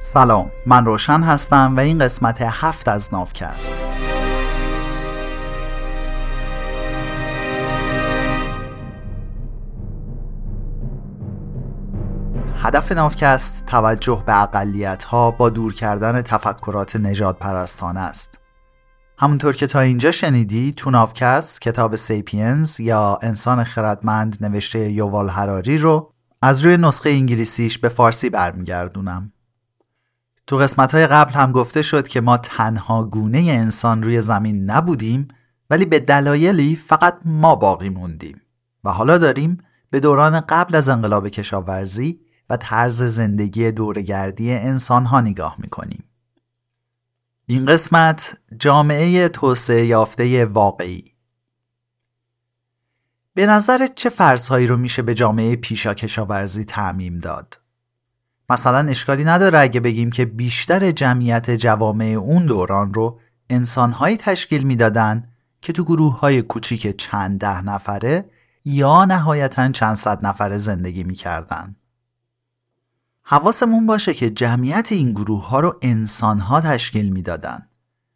سلام 0.00 0.50
من 0.66 0.84
روشن 0.84 1.20
هستم 1.20 1.74
و 1.76 1.80
این 1.80 1.98
قسمت 1.98 2.42
هفت 2.42 2.88
از 2.88 3.14
نافکست. 3.14 3.74
هدف 12.62 12.92
نافکست 12.92 13.66
توجه 13.66 14.22
به 14.26 14.42
اقلیت 14.42 15.04
ها 15.04 15.30
با 15.30 15.50
دور 15.50 15.74
کردن 15.74 16.22
تفکرات 16.22 16.96
نجات 16.96 17.38
پرستانه 17.38 18.00
است. 18.00 18.40
همونطور 19.18 19.56
که 19.56 19.66
تا 19.66 19.80
اینجا 19.80 20.12
شنیدی 20.12 20.72
تو 20.76 20.90
نافکست 20.90 21.60
کتاب 21.60 21.96
سیپینز 21.96 22.80
یا 22.80 23.18
انسان 23.22 23.64
خردمند 23.64 24.36
نوشته 24.40 24.90
یووال 24.90 25.28
هراری 25.28 25.78
رو 25.78 26.12
از 26.42 26.60
روی 26.60 26.76
نسخه 26.76 27.10
انگلیسیش 27.10 27.78
به 27.78 27.88
فارسی 27.88 28.30
برمیگردونم. 28.30 29.32
تو 30.48 30.56
قسمت 30.56 30.94
های 30.94 31.06
قبل 31.06 31.32
هم 31.32 31.52
گفته 31.52 31.82
شد 31.82 32.08
که 32.08 32.20
ما 32.20 32.36
تنها 32.38 33.04
گونه 33.04 33.38
انسان 33.38 34.02
روی 34.02 34.22
زمین 34.22 34.70
نبودیم 34.70 35.28
ولی 35.70 35.84
به 35.84 36.00
دلایلی 36.00 36.76
فقط 36.76 37.18
ما 37.24 37.56
باقی 37.56 37.88
موندیم 37.88 38.40
و 38.84 38.90
حالا 38.90 39.18
داریم 39.18 39.58
به 39.90 40.00
دوران 40.00 40.40
قبل 40.40 40.74
از 40.74 40.88
انقلاب 40.88 41.28
کشاورزی 41.28 42.20
و 42.50 42.56
طرز 42.56 43.02
زندگی 43.02 43.72
دورگردی 43.72 44.52
انسان 44.52 45.04
ها 45.04 45.20
نگاه 45.20 45.54
می‌کنیم. 45.58 46.04
این 47.46 47.66
قسمت 47.66 48.38
جامعه 48.58 49.28
توسعه 49.28 49.86
یافته 49.86 50.44
واقعی 50.44 51.14
به 53.34 53.46
نظرت 53.46 53.94
چه 53.94 54.08
فرضهایی 54.08 54.66
رو 54.66 54.76
میشه 54.76 55.02
به 55.02 55.14
جامعه 55.14 55.56
پیشا 55.56 55.94
کشاورزی 55.94 56.64
تعمیم 56.64 57.18
داد؟ 57.18 57.67
مثلا 58.50 58.88
اشکالی 58.88 59.24
نداره 59.24 59.58
اگه 59.58 59.80
بگیم 59.80 60.10
که 60.10 60.24
بیشتر 60.24 60.90
جمعیت 60.90 61.50
جوامع 61.50 62.04
اون 62.04 62.46
دوران 62.46 62.94
رو 62.94 63.20
انسانهایی 63.50 64.16
تشکیل 64.16 64.62
می‌دادن 64.62 65.28
که 65.62 65.72
تو 65.72 65.84
گروه 65.84 66.18
های 66.18 66.42
کوچیک 66.42 66.96
چند 66.96 67.40
ده 67.40 67.62
نفره 67.62 68.24
یا 68.64 69.04
نهایتا 69.04 69.72
چند 69.72 69.96
صد 69.96 70.26
نفره 70.26 70.58
زندگی 70.58 71.04
می‌کردن. 71.04 71.76
حواسمون 73.22 73.86
باشه 73.86 74.14
که 74.14 74.30
جمعیت 74.30 74.92
این 74.92 75.12
گروه 75.12 75.48
ها 75.48 75.60
رو 75.60 75.76
انسان 75.82 76.38
ها 76.38 76.60
تشکیل 76.60 77.12
می‌دادن 77.12 77.66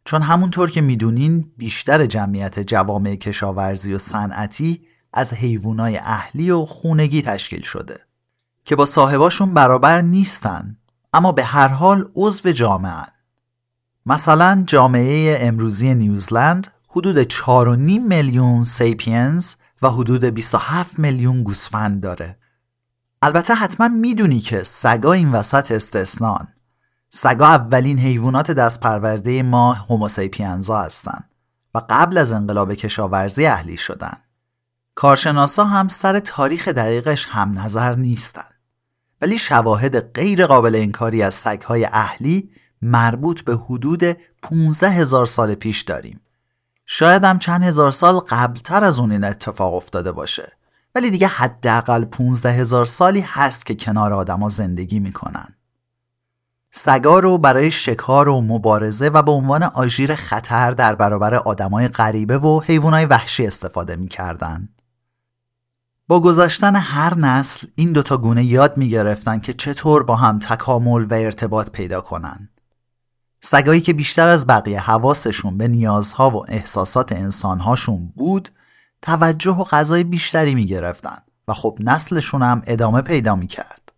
چون 0.05 0.21
همونطور 0.21 0.71
که 0.71 0.81
می‌دونین 0.81 1.51
بیشتر 1.57 2.05
جمعیت 2.05 2.59
جوامع 2.59 3.15
کشاورزی 3.15 3.93
و 3.93 3.97
صنعتی 3.97 4.81
از 5.13 5.33
حیوانای 5.33 5.97
اهلی 5.97 6.51
و 6.51 6.65
خونگی 6.65 7.21
تشکیل 7.21 7.61
شده 7.61 7.99
که 8.65 8.75
با 8.75 8.85
صاحباشون 8.85 9.53
برابر 9.53 10.01
نیستن 10.01 10.77
اما 11.13 11.31
به 11.31 11.43
هر 11.43 11.67
حال 11.67 12.09
عضو 12.15 12.51
جامعه 12.51 13.05
مثلا 14.05 14.63
جامعه 14.67 15.37
امروزی 15.41 15.93
نیوزلند 15.93 16.67
حدود 16.87 17.23
4.5 17.23 17.37
میلیون 18.07 18.63
سیپینز 18.63 19.55
و 19.81 19.89
حدود 19.89 20.25
27 20.25 20.99
میلیون 20.99 21.43
گوسفند 21.43 22.01
داره. 22.01 22.37
البته 23.21 23.53
حتما 23.53 23.87
می‌دونی 23.87 24.39
که 24.39 24.63
سگا 24.63 25.13
این 25.13 25.31
وسط 25.31 25.71
استثنان. 25.71 26.47
سگا 27.09 27.47
اولین 27.47 27.99
حیوانات 27.99 28.51
دست 28.51 28.79
پرورده 28.79 29.43
ما 29.43 29.73
هوموسیپینزا 29.73 30.81
هستند 30.81 31.29
و 31.75 31.81
قبل 31.89 32.17
از 32.17 32.31
انقلاب 32.31 32.73
کشاورزی 32.73 33.45
اهلی 33.45 33.77
شدن. 33.77 34.17
کارشناسا 34.95 35.65
هم 35.65 35.87
سر 35.87 36.19
تاریخ 36.19 36.67
دقیقش 36.67 37.27
هم 37.29 37.59
نظر 37.59 37.95
نیستن. 37.95 38.52
ولی 39.23 39.37
شواهد 39.37 40.13
غیر 40.13 40.45
قابل 40.45 40.75
انکاری 40.75 41.23
از 41.23 41.33
سگهای 41.33 41.85
اهلی 41.85 42.49
مربوط 42.81 43.41
به 43.41 43.55
حدود 43.55 44.03
15 44.41 44.89
هزار 44.89 45.25
سال 45.25 45.55
پیش 45.55 45.81
داریم. 45.81 46.21
شاید 46.85 47.23
هم 47.23 47.39
چند 47.39 47.63
هزار 47.63 47.91
سال 47.91 48.19
قبلتر 48.19 48.83
از 48.83 48.99
اون 48.99 49.11
این 49.11 49.23
اتفاق 49.23 49.73
افتاده 49.73 50.11
باشه. 50.11 50.51
ولی 50.95 51.11
دیگه 51.11 51.27
حداقل 51.27 52.05
15 52.05 52.51
هزار 52.51 52.85
سالی 52.85 53.21
هست 53.21 53.65
که 53.65 53.75
کنار 53.75 54.13
آدما 54.13 54.49
زندگی 54.49 54.99
می‌کنن. 54.99 55.55
سگا 56.71 57.19
رو 57.19 57.37
برای 57.37 57.71
شکار 57.71 58.29
و 58.29 58.41
مبارزه 58.41 59.09
و 59.09 59.21
به 59.21 59.31
عنوان 59.31 59.63
آژیر 59.63 60.15
خطر 60.15 60.71
در 60.71 60.95
برابر 60.95 61.35
آدمای 61.35 61.87
غریبه 61.87 62.37
و 62.37 62.59
حیوانای 62.59 63.05
وحشی 63.05 63.47
استفاده 63.47 63.95
می‌کردن. 63.95 64.69
با 66.07 66.19
گذشتن 66.19 66.75
هر 66.75 67.15
نسل 67.17 67.67
این 67.75 67.93
دوتا 67.93 68.17
گونه 68.17 68.43
یاد 68.43 68.77
می‌گرفتن 68.77 69.39
که 69.39 69.53
چطور 69.53 70.03
با 70.03 70.15
هم 70.15 70.39
تکامل 70.39 71.05
و 71.09 71.13
ارتباط 71.13 71.69
پیدا 71.69 72.01
کنن 72.01 72.49
سگایی 73.41 73.81
که 73.81 73.93
بیشتر 73.93 74.27
از 74.27 74.47
بقیه 74.47 74.79
حواسشون 74.79 75.57
به 75.57 75.67
نیازها 75.67 76.29
و 76.29 76.45
احساسات 76.47 77.11
انسانهاشون 77.11 78.13
بود 78.15 78.49
توجه 79.01 79.51
و 79.51 79.63
غذای 79.63 80.03
بیشتری 80.03 80.55
می‌گرفتن 80.55 81.17
و 81.47 81.53
خب 81.53 81.77
نسلشون 81.79 82.41
هم 82.41 82.61
ادامه 82.67 83.01
پیدا 83.01 83.35
می‌کرد. 83.35 83.91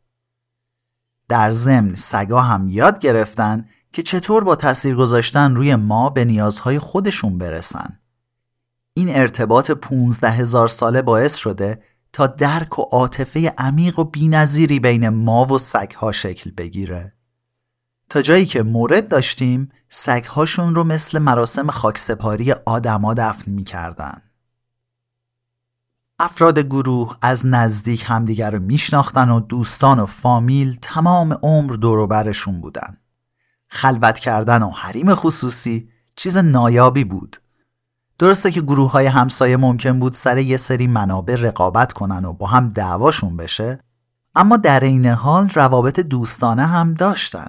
در 1.30 1.52
ضمن 1.52 1.96
سگا 1.96 2.42
هم 2.42 2.70
یاد 2.70 3.00
گرفتن 3.00 3.66
که 3.92 4.04
چطور 4.04 4.44
با 4.44 4.56
تاثیر 4.56 4.96
گذاشتن 4.96 5.56
روی 5.56 5.76
ما 5.76 6.10
به 6.10 6.26
نیازهای 6.26 6.80
خودشون 6.80 7.38
برسن. 7.38 8.00
این 8.94 9.16
ارتباط 9.16 9.72
15 9.72 10.30
هزار 10.30 10.68
ساله 10.68 11.02
باعث 11.02 11.36
شده 11.36 11.82
تا 12.16 12.28
درک 12.28 12.80
و 12.80 12.82
عاطفه 12.82 13.54
عمیق 13.58 14.00
و 14.00 14.04
بینظیری 14.04 14.80
بین 14.80 15.10
ما 15.10 15.46
و 15.46 15.58
سگها 15.58 16.12
شکل 16.12 16.52
بگیره. 16.52 17.14
تا 18.10 18.22
جایی 18.22 18.46
که 18.46 18.64
مورد 18.64 19.08
داشتیم 19.08 19.72
سگهاشون 19.90 20.76
رو 20.76 20.84
مثل 20.84 21.20
مراسم 21.20 21.72
خاکسپاری 21.72 22.52
آدما 22.52 23.14
دفن 23.14 23.52
می‌کردن. 23.52 24.22
افراد 26.20 26.60
گروه 26.60 27.18
از 27.22 27.46
نزدیک 27.46 28.04
همدیگر 28.08 28.52
رو 28.52 28.60
میشناختن 28.60 29.30
و 29.30 29.40
دوستان 29.40 30.00
و 30.00 30.06
فامیل 30.06 30.78
تمام 30.82 31.34
عمر 31.34 31.74
دوروبرشون 31.74 32.62
بودن. 32.62 32.98
خلوت 33.68 34.20
کردن 34.20 34.64
و 34.64 34.70
حریم 34.70 35.16
خصوصی 35.16 35.90
چیز 36.16 36.38
نایابی 36.38 37.04
بود. 37.04 37.38
درسته 38.20 38.52
که 38.52 38.62
گروه 38.62 38.92
های 38.92 39.06
همسایه 39.06 39.58
ممکن 39.58 40.00
بود 40.00 40.14
سر 40.14 40.38
یه 40.38 40.58
سری 40.58 40.88
منابع 40.88 41.36
رقابت 41.36 41.94
کنن 41.94 42.26
و 42.26 42.34
با 42.34 42.48
هم 42.48 42.70
دعواشون 42.70 43.38
بشه 43.38 43.80
اما 44.36 44.58
در 44.58 44.80
این 44.80 45.06
حال 45.06 45.50
روابط 45.50 46.00
دوستانه 46.00 46.66
هم 46.66 46.94
داشتن. 46.94 47.48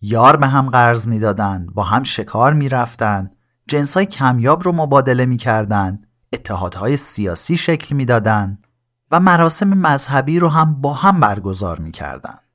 یار 0.00 0.36
به 0.36 0.46
هم 0.46 0.70
قرض 0.70 1.08
می‌دادن، 1.08 1.66
با 1.74 1.82
هم 1.82 2.04
شکار 2.04 2.52
می‌رفتن، 2.52 3.30
جنس 3.68 3.96
های 3.96 4.06
کمیاب 4.06 4.62
رو 4.62 4.72
مبادله 4.72 5.26
می‌کردن 5.26 6.02
اتحادهای 6.32 6.96
سیاسی 6.96 7.56
شکل 7.56 7.94
می‌دادند 7.94 8.66
و 9.10 9.20
مراسم 9.20 9.68
مذهبی 9.68 10.38
رو 10.38 10.48
هم 10.48 10.80
با 10.80 10.94
هم 10.94 11.20
برگزار 11.20 11.78
می‌کردند. 11.78 12.49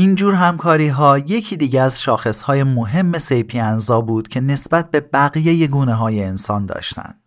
اینجور 0.00 0.34
همکاری 0.34 0.88
ها 0.88 1.18
یکی 1.18 1.56
دیگه 1.56 1.80
از 1.80 2.02
شاخص 2.02 2.42
های 2.42 2.62
مهم 2.62 3.18
سیپینزا 3.18 4.00
بود 4.00 4.28
که 4.28 4.40
نسبت 4.40 4.90
به 4.90 5.00
بقیه 5.00 5.66
گونه 5.66 5.94
های 5.94 6.24
انسان 6.24 6.66
داشتند. 6.66 7.20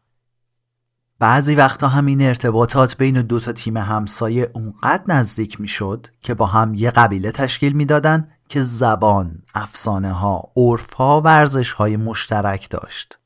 بعضی 1.19 1.55
وقتا 1.55 1.87
هم 1.87 2.05
این 2.05 2.21
ارتباطات 2.21 2.97
بین 2.97 3.21
دو 3.21 3.39
تا 3.39 3.51
تیم 3.51 3.77
همسایه 3.77 4.51
اونقدر 4.53 5.03
نزدیک 5.07 5.61
می‌شد 5.61 6.07
که 6.21 6.33
با 6.33 6.45
هم 6.45 6.73
یه 6.73 6.91
قبیله 6.91 7.31
تشکیل 7.31 7.73
می‌دادند 7.73 8.31
که 8.49 8.61
زبان، 8.61 9.41
افسانه 9.55 10.11
ها، 10.11 10.51
عرف 10.57 10.93
ها، 10.93 11.21
ورزش 11.21 11.71
های 11.71 11.97
مشترک 11.97 12.69
داشت. 12.69 13.19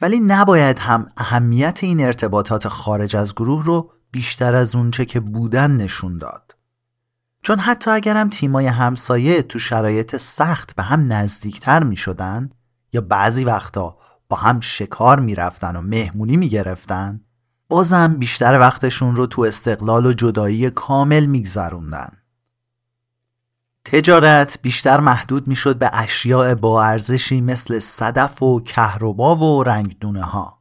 ولی 0.00 0.20
نباید 0.20 0.78
هم 0.78 1.08
اهمیت 1.16 1.78
این 1.82 2.04
ارتباطات 2.04 2.68
خارج 2.68 3.16
از 3.16 3.34
گروه 3.34 3.64
رو 3.64 3.92
بیشتر 4.10 4.54
از 4.54 4.74
اونچه 4.74 5.04
که 5.04 5.20
بودن 5.20 5.70
نشون 5.70 6.18
داد. 6.18 6.59
چون 7.42 7.58
حتی 7.58 7.90
اگرم 7.90 8.28
تیمای 8.28 8.66
همسایه 8.66 9.42
تو 9.42 9.58
شرایط 9.58 10.16
سخت 10.16 10.76
به 10.76 10.82
هم 10.82 11.12
نزدیکتر 11.12 11.82
می 11.82 11.96
شدن 11.96 12.50
یا 12.92 13.00
بعضی 13.00 13.44
وقتا 13.44 13.96
با 14.28 14.36
هم 14.36 14.60
شکار 14.60 15.20
می 15.20 15.34
رفتن 15.34 15.76
و 15.76 15.80
مهمونی 15.80 16.36
می 16.36 16.48
گرفتن 16.48 17.20
بازم 17.68 18.16
بیشتر 18.16 18.58
وقتشون 18.58 19.16
رو 19.16 19.26
تو 19.26 19.42
استقلال 19.42 20.06
و 20.06 20.12
جدایی 20.12 20.70
کامل 20.70 21.26
می 21.26 21.42
گذروندن. 21.42 22.10
تجارت 23.84 24.58
بیشتر 24.62 25.00
محدود 25.00 25.48
می‌شد 25.48 25.78
به 25.78 25.90
اشیاء 25.92 26.54
با 26.54 26.84
ارزشی 26.84 27.40
مثل 27.40 27.78
صدف 27.78 28.42
و 28.42 28.60
کهربا 28.60 29.36
و 29.36 29.62
رنگدونه 29.62 30.22
ها. 30.22 30.60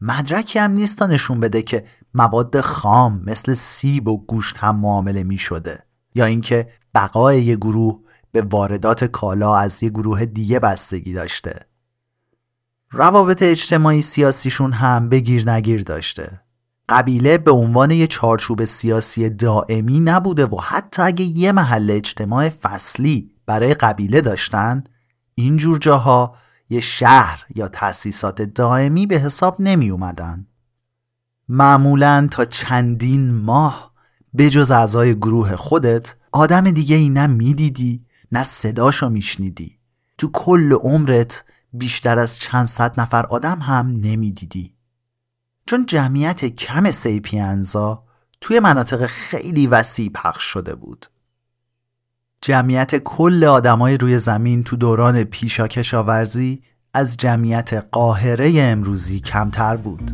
مدرکی 0.00 0.58
هم 0.58 0.70
نیست 0.70 0.98
تا 0.98 1.06
نشون 1.06 1.40
بده 1.40 1.62
که 1.62 1.86
مواد 2.14 2.60
خام 2.60 3.22
مثل 3.24 3.54
سیب 3.54 4.08
و 4.08 4.26
گوشت 4.26 4.56
هم 4.56 4.76
معامله 4.76 5.22
می 5.22 5.38
شده 5.38 5.85
یا 6.16 6.24
اینکه 6.24 6.68
بقای 6.94 7.44
یه 7.44 7.56
گروه 7.56 8.00
به 8.32 8.42
واردات 8.42 9.04
کالا 9.04 9.56
از 9.56 9.82
یه 9.82 9.88
گروه 9.88 10.24
دیگه 10.24 10.58
بستگی 10.58 11.12
داشته. 11.12 11.60
روابط 12.90 13.42
اجتماعی 13.42 14.02
سیاسیشون 14.02 14.72
هم 14.72 15.08
بگیر 15.08 15.50
نگیر 15.50 15.82
داشته. 15.82 16.40
قبیله 16.88 17.38
به 17.38 17.50
عنوان 17.50 17.90
یه 17.90 18.06
چارچوب 18.06 18.64
سیاسی 18.64 19.28
دائمی 19.28 20.00
نبوده 20.00 20.46
و 20.46 20.60
حتی 20.60 21.02
اگه 21.02 21.24
یه 21.24 21.52
محل 21.52 21.90
اجتماع 21.90 22.48
فصلی 22.48 23.30
برای 23.46 23.74
قبیله 23.74 24.20
داشتن 24.20 24.84
این 25.34 25.56
جور 25.56 25.78
جاها 25.78 26.36
یه 26.70 26.80
شهر 26.80 27.44
یا 27.54 27.68
تأسیسات 27.68 28.42
دائمی 28.42 29.06
به 29.06 29.18
حساب 29.18 29.56
نمی 29.58 29.90
اومدن. 29.90 30.46
معمولا 31.48 32.28
تا 32.30 32.44
چندین 32.44 33.34
ماه 33.34 33.95
به 34.34 34.50
جز 34.50 34.70
اعضای 34.70 35.14
گروه 35.14 35.56
خودت 35.56 36.14
آدم 36.32 36.70
دیگه 36.70 36.96
ای 36.96 37.08
نه 37.08 37.26
می‌دیدی 37.26 38.04
نه 38.32 38.42
صداشو 38.42 39.08
میشنیدی. 39.08 39.78
تو 40.18 40.30
کل 40.32 40.72
عمرت 40.72 41.44
بیشتر 41.72 42.18
از 42.18 42.38
چند 42.38 42.66
صد 42.66 43.00
نفر 43.00 43.26
آدم 43.26 43.58
هم 43.58 43.86
نمی‌دیدی. 43.86 44.74
چون 45.66 45.86
جمعیت 45.86 46.44
کم 46.44 46.90
سیپینزا 46.90 48.04
توی 48.40 48.60
مناطق 48.60 49.06
خیلی 49.06 49.66
وسیع 49.66 50.10
پخش 50.14 50.44
شده 50.44 50.74
بود. 50.74 51.06
جمعیت 52.40 52.96
کل 52.96 53.44
آدمای 53.44 53.98
روی 53.98 54.18
زمین 54.18 54.64
تو 54.64 54.76
دوران 54.76 55.24
پیشا 55.24 55.68
کشاورزی 55.68 56.62
از 56.94 57.16
جمعیت 57.16 57.72
قاهره 57.92 58.62
امروزی 58.62 59.20
کمتر 59.20 59.76
بود. 59.76 60.12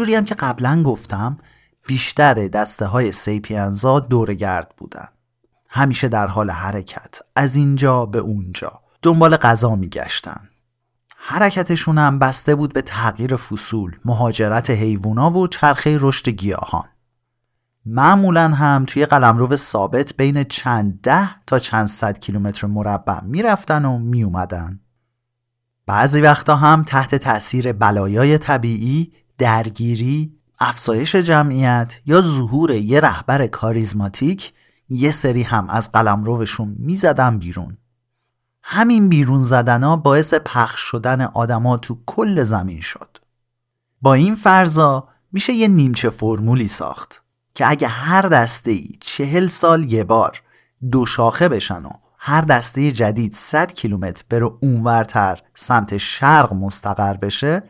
همون 0.00 0.06
جوری 0.06 0.16
هم 0.16 0.24
که 0.24 0.34
قبلا 0.34 0.82
گفتم 0.82 1.38
بیشتر 1.86 2.34
دسته 2.48 2.86
های 2.86 3.12
سیپینزا 3.12 4.00
دورگرد 4.00 4.74
بودن. 4.76 5.08
همیشه 5.68 6.08
در 6.08 6.26
حال 6.26 6.50
حرکت 6.50 7.18
از 7.36 7.56
اینجا 7.56 8.06
به 8.06 8.18
اونجا. 8.18 8.80
دنبال 9.02 9.36
غذا 9.36 9.76
میگشتن. 9.76 10.48
حرکتشون 11.16 11.98
هم 11.98 12.18
بسته 12.18 12.54
بود 12.54 12.72
به 12.72 12.82
تغییر 12.82 13.36
فصول 13.36 13.96
مهاجرت 14.04 14.70
حیوونا 14.70 15.30
و 15.30 15.46
چرخه 15.46 15.98
رشد 16.00 16.28
گیاهان. 16.28 16.88
معمولا 17.86 18.48
هم 18.48 18.84
توی 18.88 19.06
قلمرو 19.06 19.56
ثابت 19.56 20.16
بین 20.16 20.44
چند 20.44 21.00
ده 21.00 21.42
تا 21.46 21.58
چند 21.58 21.88
صد 21.88 22.18
کیلومتر 22.18 22.66
مربع 22.66 23.20
می‌رفتن 23.24 23.84
و 23.84 23.98
میومدن 23.98 24.80
بعضی 25.86 26.20
وقتا 26.20 26.56
هم 26.56 26.82
تحت 26.82 27.14
تأثیر 27.14 27.72
بلایای 27.72 28.38
طبیعی 28.38 29.12
درگیری، 29.40 30.32
افزایش 30.58 31.16
جمعیت 31.16 32.00
یا 32.06 32.20
ظهور 32.20 32.70
یه 32.70 33.00
رهبر 33.00 33.46
کاریزماتیک 33.46 34.52
یه 34.88 35.10
سری 35.10 35.42
هم 35.42 35.68
از 35.68 35.92
قلمروشون 35.92 36.76
می‌زدن 36.78 37.38
بیرون. 37.38 37.76
همین 38.62 39.08
بیرون 39.08 39.42
زدن 39.42 39.82
ها 39.82 39.96
باعث 39.96 40.34
پخش 40.34 40.80
شدن 40.80 41.20
آدما 41.20 41.76
تو 41.76 41.98
کل 42.06 42.42
زمین 42.42 42.80
شد. 42.80 43.18
با 44.02 44.14
این 44.14 44.34
فرضا 44.34 45.08
میشه 45.32 45.52
یه 45.52 45.68
نیمچه 45.68 46.10
فرمولی 46.10 46.68
ساخت 46.68 47.22
که 47.54 47.70
اگه 47.70 47.88
هر 47.88 48.22
دسته 48.22 48.70
ای 48.70 48.90
چهل 49.00 49.46
سال 49.46 49.92
یه 49.92 50.04
بار 50.04 50.42
دو 50.90 51.06
شاخه 51.06 51.48
بشن 51.48 51.84
و 51.84 51.90
هر 52.18 52.40
دسته 52.40 52.92
جدید 52.92 53.34
100 53.34 53.72
کیلومتر 53.72 54.24
بره 54.28 54.50
اونورتر 54.62 55.42
سمت 55.54 55.96
شرق 55.96 56.52
مستقر 56.52 57.14
بشه 57.14 57.62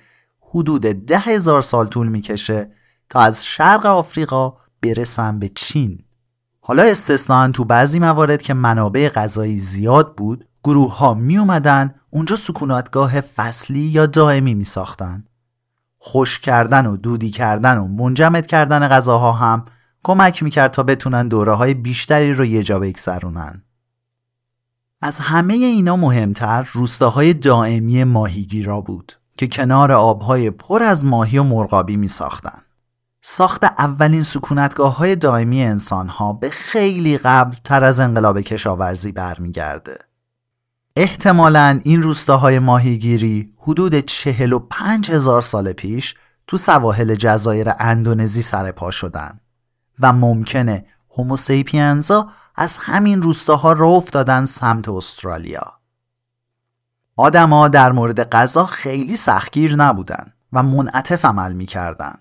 حدود 0.55 0.83
ده 0.83 1.19
هزار 1.19 1.63
سال 1.63 1.87
طول 1.87 2.09
می‌کشه 2.09 2.71
تا 3.09 3.21
از 3.21 3.47
شرق 3.47 3.87
آفریقا 3.87 4.53
برسن 4.83 5.39
به 5.39 5.51
چین 5.55 5.99
حالا 6.61 6.83
استثنان 6.83 7.53
تو 7.53 7.65
بعضی 7.65 7.99
موارد 7.99 8.43
که 8.43 8.55
منابع 8.55 9.09
غذایی 9.09 9.59
زیاد 9.59 10.17
بود 10.17 10.45
گروه 10.65 10.97
ها 10.97 11.15
می 11.15 11.39
اومدن 11.39 11.95
اونجا 12.11 12.37
سکوناتگاه 12.37 13.21
فصلی 13.21 13.81
یا 13.81 14.07
دائمی 14.07 14.55
می 14.55 14.65
ساختن. 14.65 15.25
خوش 15.99 16.41
کردن 16.41 16.87
و 16.87 16.97
دودی 16.97 17.31
کردن 17.31 17.79
و 17.79 17.87
منجمد 17.87 18.47
کردن 18.47 18.89
غذاها 18.89 19.33
هم 19.33 19.65
کمک 20.03 20.43
می‌کرد 20.43 20.71
تا 20.71 20.83
بتونن 20.83 21.29
دوره 21.29 21.53
های 21.53 21.75
بیشتری 21.75 22.35
رو 22.35 22.45
یه 22.45 22.63
جا 22.63 22.79
بگذرونن. 22.79 23.63
از 25.03 25.19
همه 25.19 25.55
اینا 25.55 25.97
مهمتر 25.97 26.69
روستاهای 26.73 27.35
دائمی 27.35 28.05
ماهیگیرا 28.05 28.81
بود. 28.81 29.20
که 29.41 29.47
کنار 29.47 29.93
آبهای 29.93 30.51
پر 30.51 30.83
از 30.83 31.05
ماهی 31.05 31.39
و 31.39 31.43
مرغابی 31.43 31.97
می 31.97 32.09
ساختن. 32.09 32.63
ساخت 33.21 33.65
اولین 33.65 34.23
سکونتگاه 34.23 34.97
های 34.97 35.17
دائمی 35.17 35.63
انسان 35.63 36.09
ها 36.09 36.33
به 36.33 36.51
خیلی 36.51 37.19
قبل 37.19 37.57
تر 37.65 37.85
از 37.85 38.01
انقلاب 38.01 38.41
کشاورزی 38.41 39.13
برمیگرده. 39.13 39.99
احتمالا 40.97 41.81
این 41.85 42.03
روستاهای 42.03 42.59
ماهیگیری 42.59 43.53
حدود 43.57 44.01
چهل 44.01 44.53
و 44.53 44.59
پنج 44.59 45.11
هزار 45.11 45.43
سال 45.43 45.73
پیش 45.73 46.15
تو 46.47 46.57
سواحل 46.57 47.15
جزایر 47.15 47.73
اندونزی 47.79 48.43
سرپا 48.43 48.91
شدن 48.91 49.41
و 50.01 50.13
ممکنه 50.13 50.85
هوموسیپینزا 51.11 52.29
از 52.57 52.79
همین 52.81 53.23
روستاها 53.23 53.73
را 53.73 53.89
افتادن 53.89 54.47
سمت 54.47 54.89
استرالیا. 54.89 55.80
آدما 57.17 57.69
در 57.69 57.93
مورد 57.93 58.29
غذا 58.31 58.67
خیلی 58.67 59.17
سختگیر 59.17 59.77
نبودن 59.77 60.33
و 60.53 60.63
منعطف 60.63 61.25
عمل 61.25 61.53
می‌کردن. 61.53 62.15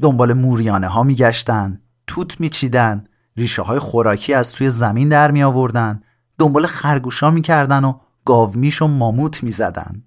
دنبال 0.00 0.32
موریانه 0.32 0.88
ها 0.88 1.02
میگشتن، 1.02 1.80
توت 2.06 2.40
میچیدن، 2.40 3.04
ریشه 3.36 3.62
های 3.62 3.78
خوراکی 3.78 4.34
از 4.34 4.52
توی 4.52 4.70
زمین 4.70 5.08
در 5.08 5.30
می 5.30 5.42
آوردن، 5.42 6.02
دنبال 6.38 6.66
خرگوشا 6.66 7.30
می‌کردن 7.30 7.84
و 7.84 7.98
گاومیش 8.24 8.82
و 8.82 8.86
ماموت 8.86 9.42
می‌زدن. 9.42 10.02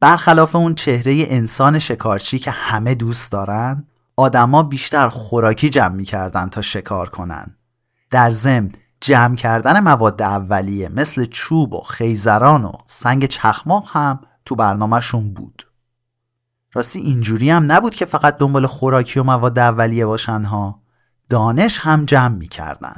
برخلاف 0.00 0.56
اون 0.56 0.74
چهره 0.74 1.24
انسان 1.28 1.78
شکارچی 1.78 2.38
که 2.38 2.50
همه 2.50 2.94
دوست 2.94 3.32
دارن، 3.32 3.84
آدما 4.16 4.62
بیشتر 4.62 5.08
خوراکی 5.08 5.68
جمع 5.70 5.94
می‌کردن 5.94 6.48
تا 6.48 6.62
شکار 6.62 7.08
کنن. 7.08 7.56
در 8.10 8.30
ضمن 8.30 8.72
جمع 9.00 9.36
کردن 9.36 9.80
مواد 9.80 10.22
اولیه 10.22 10.88
مثل 10.88 11.24
چوب 11.24 11.72
و 11.72 11.80
خیزران 11.80 12.64
و 12.64 12.72
سنگ 12.86 13.26
چخماق 13.26 13.88
هم 13.92 14.20
تو 14.44 14.54
برنامهشون 14.54 15.34
بود. 15.34 15.66
راستی 16.72 17.00
اینجوری 17.00 17.50
هم 17.50 17.72
نبود 17.72 17.94
که 17.94 18.04
فقط 18.04 18.38
دنبال 18.38 18.66
خوراکی 18.66 19.20
و 19.20 19.22
مواد 19.22 19.58
اولیه 19.58 20.06
باشن 20.06 20.44
ها. 20.44 20.82
دانش 21.30 21.78
هم 21.78 22.04
جمع 22.04 22.36
می‌کردن. 22.36 22.96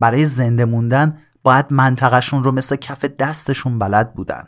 برای 0.00 0.26
زنده 0.26 0.64
موندن 0.64 1.18
باید 1.42 1.66
منطقهشون 1.70 2.44
رو 2.44 2.52
مثل 2.52 2.76
کف 2.76 3.04
دستشون 3.04 3.78
بلد 3.78 4.14
بودن. 4.14 4.44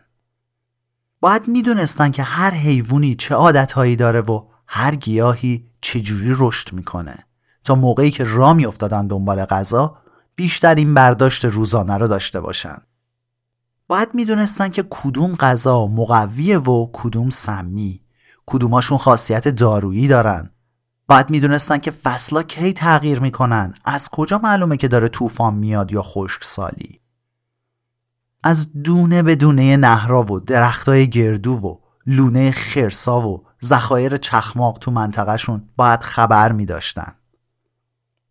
باید 1.20 1.48
می‌دونستن 1.48 2.10
که 2.10 2.22
هر 2.22 2.50
حیوانی 2.50 3.14
چه 3.14 3.34
عادتهایی 3.34 3.96
داره 3.96 4.20
و 4.20 4.46
هر 4.66 4.94
گیاهی 4.94 5.70
چجوری 5.80 6.34
رشد 6.38 6.72
می‌کنه 6.72 7.16
تا 7.64 7.74
موقعی 7.74 8.10
که 8.10 8.24
را 8.24 8.54
میافتادن 8.54 9.06
دنبال 9.06 9.44
غذا 9.44 9.98
بیشتر 10.36 10.74
این 10.74 10.94
برداشت 10.94 11.44
روزانه 11.44 11.96
رو 11.96 12.08
داشته 12.08 12.40
باشن. 12.40 12.78
باید 13.86 14.08
می‌دونستن 14.14 14.68
که 14.68 14.84
کدوم 14.90 15.34
غذا 15.34 15.86
مقویه 15.86 16.58
و 16.58 16.88
کدوم 16.92 17.30
سمی. 17.30 18.00
کدوماشون 18.46 18.98
خاصیت 18.98 19.48
دارویی 19.48 20.08
دارن. 20.08 20.50
باید 21.08 21.30
می‌دونستن 21.30 21.78
که 21.78 21.90
فصلا 21.90 22.42
کی 22.42 22.72
تغییر 22.72 23.20
می‌کنن. 23.20 23.74
از 23.84 24.08
کجا 24.08 24.38
معلومه 24.38 24.76
که 24.76 24.88
داره 24.88 25.08
طوفان 25.08 25.54
میاد 25.54 25.92
یا 25.92 26.02
خشک 26.02 26.44
سالی 26.44 27.00
از 28.46 28.82
دونه 28.82 29.22
به 29.22 29.34
دونه 29.36 29.76
نهرا 29.76 30.32
و 30.32 30.40
درختای 30.40 31.10
گردو 31.10 31.52
و 31.52 31.76
لونه 32.06 32.50
خرسا 32.50 33.28
و 33.28 33.44
ذخایر 33.64 34.16
چخماق 34.16 34.78
تو 34.78 34.90
منطقهشون 34.90 35.68
باید 35.76 36.00
خبر 36.00 36.52
میداشتن. 36.52 37.12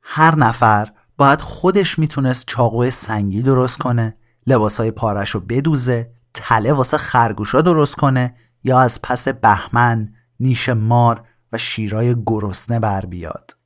هر 0.02 0.36
نفر 0.36 0.92
باید 1.24 1.42
خودش 1.42 2.00
می‌تونست 2.00 2.44
چاقوی 2.48 2.92
سنگی 2.92 3.42
درست 3.42 3.78
کنه 3.78 4.18
لباسای 4.48 4.92
پارش 4.92 5.30
رو 5.30 5.40
بدوزه 5.40 6.12
تله 6.34 6.74
واسه 6.74 6.98
خرگوشا 6.98 7.62
درست 7.62 7.96
کنه 7.96 8.36
یا 8.64 8.80
از 8.80 9.02
پس 9.02 9.28
بهمن 9.28 10.14
نیش 10.40 10.70
مار 10.70 11.24
و 11.54 11.58
شیرای 11.58 12.16
گرسنه 12.26 12.80
بر 12.80 13.06
بیاد. 13.06 13.58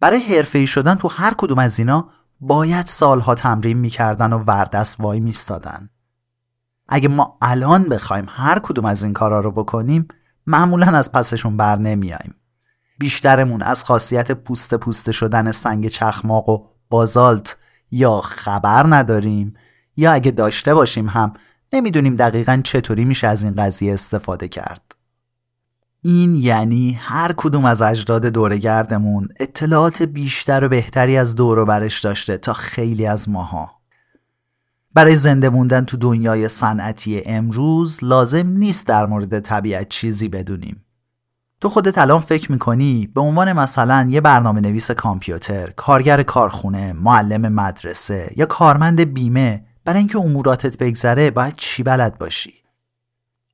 برای 0.00 0.18
حرفه‌ای 0.18 0.66
شدن 0.66 0.94
تو 0.94 1.08
هر 1.08 1.34
کدوم 1.34 1.58
از 1.58 1.78
اینا 1.78 2.08
باید 2.40 2.86
سالها 2.86 3.34
تمرین 3.34 3.78
می‌کردن 3.78 4.32
و 4.32 4.38
وردست 4.38 5.00
وای 5.00 5.20
میستادن. 5.20 5.90
اگه 6.88 7.08
ما 7.08 7.38
الان 7.42 7.88
بخوایم 7.88 8.26
هر 8.28 8.58
کدوم 8.58 8.84
از 8.84 9.02
این 9.02 9.12
کارا 9.12 9.40
رو 9.40 9.50
بکنیم 9.50 10.08
معمولا 10.46 10.86
از 10.86 11.12
پسشون 11.12 11.56
بر 11.56 11.76
نمیاییم 11.76 12.34
بیشترمون 12.98 13.62
از 13.62 13.84
خاصیت 13.84 14.32
پوست 14.32 14.74
پوسته 14.74 15.12
شدن 15.12 15.52
سنگ 15.52 15.88
چخماق 15.88 16.48
و 16.48 16.66
بازالت 16.88 17.56
یا 17.90 18.20
خبر 18.20 18.86
نداریم 18.88 19.54
یا 19.96 20.12
اگه 20.12 20.30
داشته 20.30 20.74
باشیم 20.74 21.08
هم 21.08 21.32
نمی‌دونیم 21.72 22.14
دقیقا 22.14 22.60
چطوری 22.64 23.04
میشه 23.04 23.26
از 23.26 23.42
این 23.42 23.54
قضیه 23.54 23.94
استفاده 23.94 24.48
کرد. 24.48 24.94
این 26.02 26.34
یعنی 26.34 26.92
هر 26.92 27.34
کدوم 27.36 27.64
از 27.64 27.82
اجداد 27.82 28.26
دورگردمون 28.26 29.28
اطلاعات 29.40 30.02
بیشتر 30.02 30.64
و 30.64 30.68
بهتری 30.68 31.16
از 31.16 31.34
دور 31.34 31.64
برش 31.64 32.00
داشته 32.00 32.36
تا 32.36 32.52
خیلی 32.52 33.06
از 33.06 33.28
ماها. 33.28 33.80
برای 34.94 35.16
زنده 35.16 35.48
موندن 35.48 35.84
تو 35.84 35.96
دنیای 35.96 36.48
صنعتی 36.48 37.22
امروز 37.26 38.04
لازم 38.04 38.46
نیست 38.46 38.86
در 38.86 39.06
مورد 39.06 39.40
طبیعت 39.40 39.88
چیزی 39.88 40.28
بدونیم. 40.28 40.85
تو 41.60 41.68
خودت 41.68 41.98
الان 41.98 42.20
فکر 42.20 42.52
می‌کنی 42.52 43.06
به 43.14 43.20
عنوان 43.20 43.52
مثلا 43.52 44.06
یه 44.10 44.20
برنامه 44.20 44.60
نویس 44.60 44.90
کامپیوتر، 44.90 45.70
کارگر 45.70 46.22
کارخونه، 46.22 46.92
معلم 46.92 47.52
مدرسه 47.52 48.32
یا 48.36 48.46
کارمند 48.46 49.00
بیمه 49.00 49.64
برای 49.84 49.98
اینکه 49.98 50.18
اموراتت 50.18 50.78
بگذره 50.78 51.30
باید 51.30 51.54
چی 51.56 51.82
بلد 51.82 52.18
باشی؟ 52.18 52.54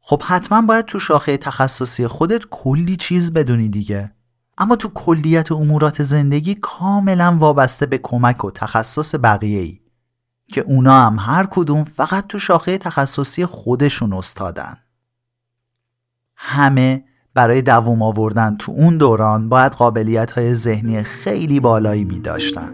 خب 0.01 0.23
حتما 0.23 0.63
باید 0.63 0.85
تو 0.85 0.99
شاخه 0.99 1.37
تخصصی 1.37 2.07
خودت 2.07 2.45
کلی 2.51 2.97
چیز 2.97 3.33
بدونی 3.33 3.69
دیگه. 3.69 4.13
اما 4.59 4.77
تو 4.77 4.89
کلیت 4.89 5.53
امورات 5.53 6.03
زندگی 6.03 6.55
کاملا 6.55 7.37
وابسته 7.39 7.87
به 7.87 7.99
کمک 7.99 8.45
و 8.45 8.51
تخصص 8.51 9.15
بقیه 9.15 9.61
ای 9.61 9.81
که 10.49 10.61
اونا 10.61 11.07
هم 11.07 11.17
هر 11.19 11.47
کدوم 11.51 11.85
فقط 11.85 12.27
تو 12.27 12.39
شاخه 12.39 12.79
تخصصی 12.79 13.47
خودشون 13.47 14.13
استادن. 14.13 14.79
همه 16.37 17.05
برای 17.35 17.63
دووم 17.63 18.03
آوردن 18.03 18.57
تو 18.57 18.73
اون 18.73 18.97
دوران 18.97 19.49
باید 19.49 19.73
قابلیت 19.73 20.31
های 20.31 20.55
ذهنی 20.55 21.03
خیلی 21.03 21.61
بالایی 21.61 22.05
می 22.05 22.21
داشتن. 22.21 22.73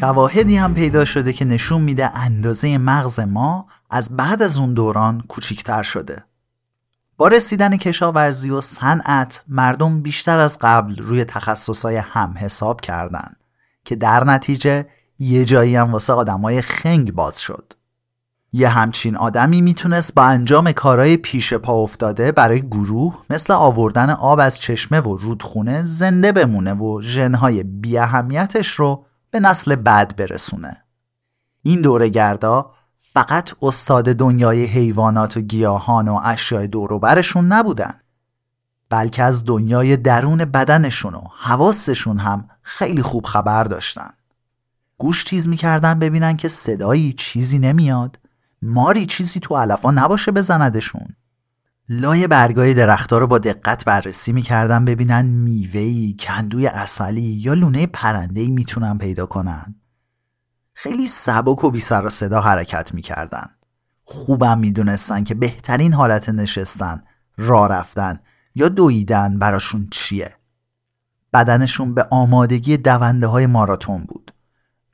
شواهدی 0.00 0.56
هم 0.56 0.74
پیدا 0.74 1.04
شده 1.04 1.32
که 1.32 1.44
نشون 1.44 1.82
میده 1.82 2.16
اندازه 2.16 2.78
مغز 2.78 3.20
ما 3.20 3.66
از 3.90 4.16
بعد 4.16 4.42
از 4.42 4.56
اون 4.56 4.74
دوران 4.74 5.20
کوچیکتر 5.20 5.82
شده. 5.82 6.24
با 7.16 7.28
رسیدن 7.28 7.76
کشاورزی 7.76 8.50
و 8.50 8.60
صنعت 8.60 9.44
مردم 9.48 10.02
بیشتر 10.02 10.38
از 10.38 10.58
قبل 10.60 10.96
روی 10.96 11.24
تخصصهای 11.24 11.96
هم 11.96 12.34
حساب 12.38 12.80
کردن 12.80 13.32
که 13.84 13.96
در 13.96 14.24
نتیجه 14.24 14.86
یه 15.18 15.44
جایی 15.44 15.76
هم 15.76 15.92
واسه 15.92 16.12
آدمای 16.12 16.62
خنگ 16.62 17.12
باز 17.12 17.40
شد. 17.40 17.72
یه 18.52 18.68
همچین 18.68 19.16
آدمی 19.16 19.60
می‌تونست 19.60 20.14
با 20.14 20.22
انجام 20.22 20.72
کارهای 20.72 21.16
پیش 21.16 21.54
پا 21.54 21.72
افتاده 21.72 22.32
برای 22.32 22.62
گروه 22.62 23.18
مثل 23.30 23.52
آوردن 23.52 24.10
آب 24.10 24.40
از 24.40 24.58
چشمه 24.58 25.00
و 25.00 25.16
رودخونه 25.16 25.82
زنده 25.82 26.32
بمونه 26.32 26.74
و 26.74 27.02
ژنهای 27.02 27.62
بیاهمیتش 27.62 28.68
رو 28.68 29.06
به 29.36 29.40
نسل 29.40 29.76
بعد 29.76 30.16
برسونه. 30.16 30.82
این 31.62 31.80
دورگردا 31.80 32.74
فقط 32.98 33.54
استاد 33.62 34.12
دنیای 34.12 34.64
حیوانات 34.64 35.36
و 35.36 35.40
گیاهان 35.40 36.08
و 36.08 36.20
اشیاء 36.24 36.66
دوروبرشون 36.66 37.46
نبودن 37.46 37.94
بلکه 38.90 39.22
از 39.22 39.44
دنیای 39.44 39.96
درون 39.96 40.44
بدنشون 40.44 41.14
و 41.14 41.20
حواسشون 41.38 42.18
هم 42.18 42.48
خیلی 42.62 43.02
خوب 43.02 43.24
خبر 43.24 43.64
داشتن. 43.64 44.10
گوش 44.98 45.24
تیز 45.24 45.48
می‌کردن 45.48 45.98
ببینن 45.98 46.36
که 46.36 46.48
صدایی 46.48 47.12
چیزی 47.12 47.58
نمیاد 47.58 48.18
ماری 48.62 49.06
چیزی 49.06 49.40
تو 49.40 49.56
علفا 49.56 49.90
نباشه 49.90 50.32
بزندشون. 50.32 51.06
لای 51.88 52.26
برگای 52.26 52.74
درختها 52.74 53.18
رو 53.18 53.26
با 53.26 53.38
دقت 53.38 53.84
بررسی 53.84 54.32
می‌کردن 54.32 54.84
ببینن 54.84 55.26
میوهی، 55.26 56.16
کندوی 56.20 56.66
اصلی 56.66 57.20
یا 57.22 57.54
لونه 57.54 57.86
پرندهی 57.86 58.50
می‌تونن 58.50 58.98
پیدا 58.98 59.26
کنن. 59.26 59.74
خیلی 60.74 61.06
سبک 61.06 61.64
و 61.64 61.70
بی 61.70 61.80
سر 61.80 62.06
و 62.06 62.10
صدا 62.10 62.40
حرکت 62.40 62.94
می‌کردن. 62.94 63.50
خوبم 64.04 64.58
می‌دونستن 64.58 65.24
که 65.24 65.34
بهترین 65.34 65.92
حالت 65.92 66.28
نشستن، 66.28 67.02
راه 67.36 67.68
رفتن 67.68 68.20
یا 68.54 68.68
دویدن 68.68 69.38
براشون 69.38 69.88
چیه. 69.90 70.36
بدنشون 71.32 71.94
به 71.94 72.06
آمادگی 72.10 72.76
دونده 72.76 73.26
های 73.26 73.46
ماراتون 73.46 74.04
بود. 74.04 74.32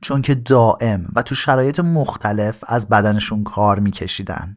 چون 0.03 0.23
که 0.23 0.35
دائم 0.35 1.07
و 1.17 1.23
تو 1.23 1.35
شرایط 1.35 1.81
مختلف 1.81 2.65
از 2.67 2.89
بدنشون 2.89 3.45
کار 3.45 3.79
میکشیدن. 3.79 4.57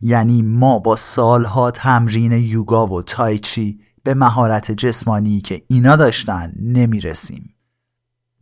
یعنی 0.00 0.42
ما 0.42 0.78
با 0.78 0.96
سالها 0.96 1.70
تمرین 1.70 2.32
یوگا 2.32 2.86
و 2.86 3.02
تایچی 3.02 3.80
به 4.02 4.14
مهارت 4.14 4.72
جسمانی 4.72 5.40
که 5.40 5.64
اینا 5.68 5.96
داشتن 5.96 6.52
نمی‌رسیم. 6.62 7.54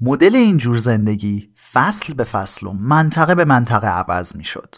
مدل 0.00 0.34
اینجور 0.34 0.78
زندگی 0.78 1.50
فصل 1.72 2.14
به 2.14 2.24
فصل 2.24 2.66
و 2.66 2.72
منطقه 2.72 3.34
به 3.34 3.44
منطقه 3.44 3.86
عوض 3.86 4.36
می 4.36 4.44
شد. 4.44 4.76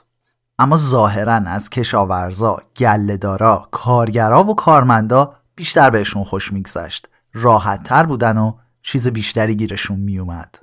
اما 0.58 0.76
ظاهرا 0.76 1.34
از 1.34 1.70
کشاورزا، 1.70 2.58
گلهدارا، 2.76 3.68
کارگرا 3.70 4.44
و 4.44 4.54
کارمندا 4.54 5.34
بیشتر 5.54 5.90
بهشون 5.90 6.24
خوش 6.24 6.52
میگذشت. 6.52 7.08
راحت 7.32 7.82
تر 7.82 8.06
بودن 8.06 8.38
و 8.38 8.52
چیز 8.82 9.08
بیشتری 9.08 9.56
گیرشون 9.56 10.00
میومد. 10.00 10.58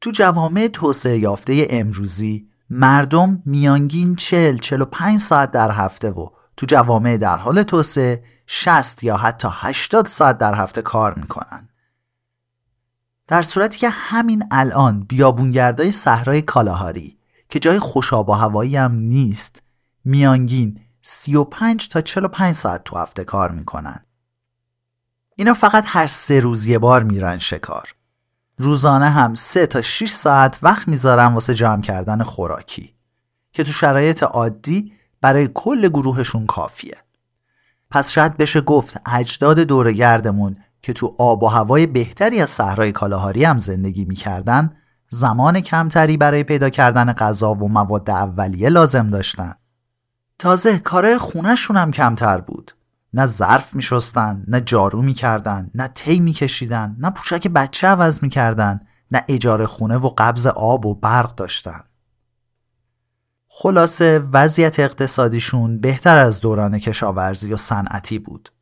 تو 0.00 0.10
جوامع 0.10 0.68
توسعه 0.72 1.18
یافته 1.18 1.66
امروزی 1.70 2.48
مردم 2.70 3.42
میانگین 3.44 4.16
40 4.16 4.58
45 4.58 5.20
ساعت 5.20 5.50
در 5.50 5.70
هفته 5.70 6.10
و 6.10 6.28
تو 6.56 6.66
جوامع 6.66 7.16
در 7.16 7.36
حال 7.36 7.62
توسعه 7.62 8.24
60 8.46 9.04
یا 9.04 9.16
حتی 9.16 9.48
80 9.52 10.06
ساعت 10.06 10.38
در 10.38 10.54
هفته 10.54 10.82
کار 10.82 11.14
می‌کنن. 11.14 11.68
در 13.28 13.42
صورتی 13.42 13.78
که 13.78 13.88
همین 13.88 14.44
الان 14.50 15.00
بیابونگردای 15.00 15.92
صحرای 15.92 16.42
کالاهاری 16.42 17.18
که 17.48 17.58
جای 17.58 17.78
خوشاب 17.78 18.28
و 18.28 18.32
هوایی 18.32 18.76
هم 18.76 18.94
نیست 18.94 19.62
میانگین 20.04 20.80
35 21.02 21.88
تا 21.88 22.00
45 22.00 22.54
ساعت 22.54 22.84
تو 22.84 22.98
هفته 22.98 23.24
کار 23.24 23.50
می‌کنن. 23.50 24.04
اینا 25.36 25.54
فقط 25.54 25.84
هر 25.86 26.06
سه 26.06 26.40
روز 26.40 26.66
یه 26.66 26.78
بار 26.78 27.02
میرن 27.02 27.38
شکار. 27.38 27.95
روزانه 28.58 29.10
هم 29.10 29.34
سه 29.34 29.66
تا 29.66 29.82
6 29.82 30.10
ساعت 30.10 30.58
وقت 30.62 30.88
می‌ذارن 30.88 31.26
واسه 31.26 31.54
جمع 31.54 31.82
کردن 31.82 32.22
خوراکی 32.22 32.94
که 33.52 33.64
تو 33.64 33.72
شرایط 33.72 34.22
عادی 34.22 34.92
برای 35.20 35.48
کل 35.54 35.88
گروهشون 35.88 36.46
کافیه. 36.46 36.96
پس 37.90 38.10
شاید 38.10 38.36
بشه 38.36 38.60
گفت 38.60 39.00
اجداد 39.06 39.60
دورگردمون 39.60 40.56
که 40.82 40.92
تو 40.92 41.14
آب 41.18 41.42
و 41.42 41.46
هوای 41.46 41.86
بهتری 41.86 42.40
از 42.40 42.50
صحرای 42.50 42.92
کالاهاری 42.92 43.44
هم 43.44 43.58
زندگی 43.58 44.04
می‌کردن 44.04 44.76
زمان 45.08 45.60
کمتری 45.60 46.16
برای 46.16 46.44
پیدا 46.44 46.70
کردن 46.70 47.12
غذا 47.12 47.54
و 47.54 47.68
مواد 47.68 48.10
اولیه 48.10 48.68
لازم 48.68 49.10
داشتن. 49.10 49.54
تازه 50.38 50.78
کارهای 50.78 51.18
خونهشون 51.18 51.76
هم 51.76 51.90
کمتر 51.90 52.40
بود. 52.40 52.75
نه 53.16 53.26
ظرف 53.26 53.74
میشستن 53.74 54.44
نه 54.48 54.60
جارو 54.60 55.02
می‌کردن 55.02 55.70
نه 55.74 55.88
تی 55.88 56.20
میکشیدن 56.20 56.96
نه 56.98 57.10
پوشک 57.10 57.48
بچه 57.48 57.86
عوض 57.86 58.22
می‌کردن 58.22 58.80
نه 59.10 59.24
اجاره 59.28 59.66
خونه 59.66 59.96
و 59.96 60.10
قبض 60.18 60.46
آب 60.46 60.86
و 60.86 60.94
برق 60.94 61.34
داشتن. 61.34 61.80
خلاصه 63.48 64.18
وضعیت 64.32 64.80
اقتصادیشون 64.80 65.80
بهتر 65.80 66.16
از 66.16 66.40
دوران 66.40 66.78
کشاورزی 66.78 67.52
و 67.52 67.56
صنعتی 67.56 68.18
بود. 68.18 68.52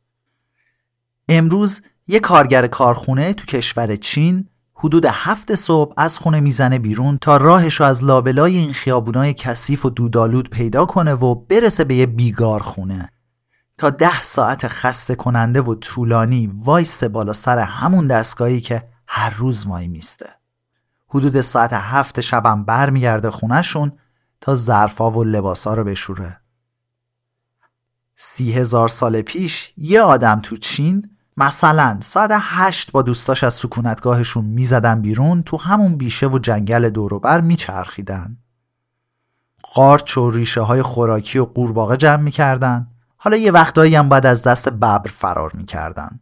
امروز 1.29 1.81
یه 2.07 2.19
کارگر 2.19 2.67
کارخونه 2.67 3.33
تو 3.33 3.45
کشور 3.45 3.95
چین 3.95 4.49
حدود 4.73 5.05
هفت 5.09 5.55
صبح 5.55 5.93
از 5.97 6.19
خونه 6.19 6.39
می‌زنه 6.39 6.79
بیرون 6.79 7.17
تا 7.17 7.37
راهش 7.37 7.81
از 7.81 8.03
لابلای 8.03 8.57
این 8.57 8.73
خیابونای 8.73 9.33
کثیف 9.33 9.85
و 9.85 9.89
دودالود 9.89 10.49
پیدا 10.49 10.85
کنه 10.85 11.13
و 11.13 11.35
برسه 11.35 11.83
به 11.83 11.95
یه 11.95 12.05
بیگار 12.05 12.59
خونه. 12.59 13.09
تا 13.77 13.89
ده 13.89 14.21
ساعت 14.21 14.67
خسته 14.67 15.15
کننده 15.15 15.61
و 15.61 15.75
طولانی 15.75 16.47
وایس 16.63 17.03
بالا 17.03 17.33
سر 17.33 17.59
همون 17.59 18.07
دستگاهی 18.07 18.61
که 18.61 18.89
هر 19.07 19.29
روز 19.29 19.67
وایمیسته. 19.67 20.29
حدود 21.07 21.41
ساعت 21.41 21.73
هفت 21.73 22.21
شبم 22.21 22.63
برمیگرده 22.63 23.31
خونهشون 23.31 23.91
تا 24.41 24.55
ظرفا 24.55 25.11
و 25.11 25.23
لباسا 25.23 25.73
رو 25.73 25.83
بشوره. 25.83 26.39
سی 28.15 28.51
هزار 28.51 28.89
سال 28.89 29.21
پیش 29.21 29.73
یه 29.77 30.01
آدم 30.01 30.39
تو 30.39 30.57
چین 30.57 31.09
مثلا 31.37 31.97
ساعت 32.01 32.31
هشت 32.33 32.91
با 32.91 33.01
دوستاش 33.01 33.43
از 33.43 33.53
سکونتگاهشون 33.53 34.45
می‌زدن 34.45 35.01
بیرون 35.01 35.43
تو 35.43 35.57
همون 35.57 35.97
بیشه 35.97 36.27
و 36.27 36.39
جنگل 36.39 36.89
دوروبر 36.89 37.41
میچرخیدن. 37.41 38.37
قارچ 39.73 40.17
و 40.17 40.31
ریشه 40.31 40.61
های 40.61 40.81
خوراکی 40.81 41.39
و 41.39 41.45
قورباغه 41.45 41.97
جمع 41.97 42.21
می‌کردن. 42.21 42.94
حالا 43.25 43.37
یه 43.37 43.51
وقتایی 43.51 43.95
هم 43.95 44.09
بعد 44.09 44.25
از 44.25 44.43
دست 44.43 44.69
ببر 44.69 45.09
فرار 45.13 45.51
می‌کردن. 45.53 46.19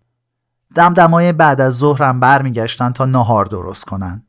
دمدمای 0.75 1.33
بعد 1.33 1.61
از 1.61 1.73
ظهرم 1.73 2.19
برمیگشتن 2.19 2.91
تا 2.91 3.05
نهار 3.05 3.45
درست 3.45 3.85
کنن. 3.85 4.23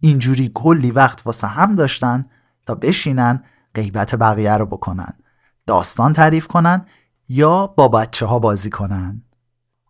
اینجوری 0.00 0.50
کلی 0.54 0.90
وقت 0.90 1.26
واسه 1.26 1.46
هم 1.46 1.74
داشتن 1.74 2.26
تا 2.66 2.74
بشینن 2.74 3.44
غیبت 3.74 4.14
بقیه 4.14 4.56
رو 4.56 4.66
بکنن. 4.66 5.12
داستان 5.66 6.12
تعریف 6.12 6.46
کنن 6.46 6.86
یا 7.28 7.66
با 7.66 7.88
بچه 7.88 8.26
ها 8.26 8.38
بازی 8.38 8.70
کنن. 8.70 9.22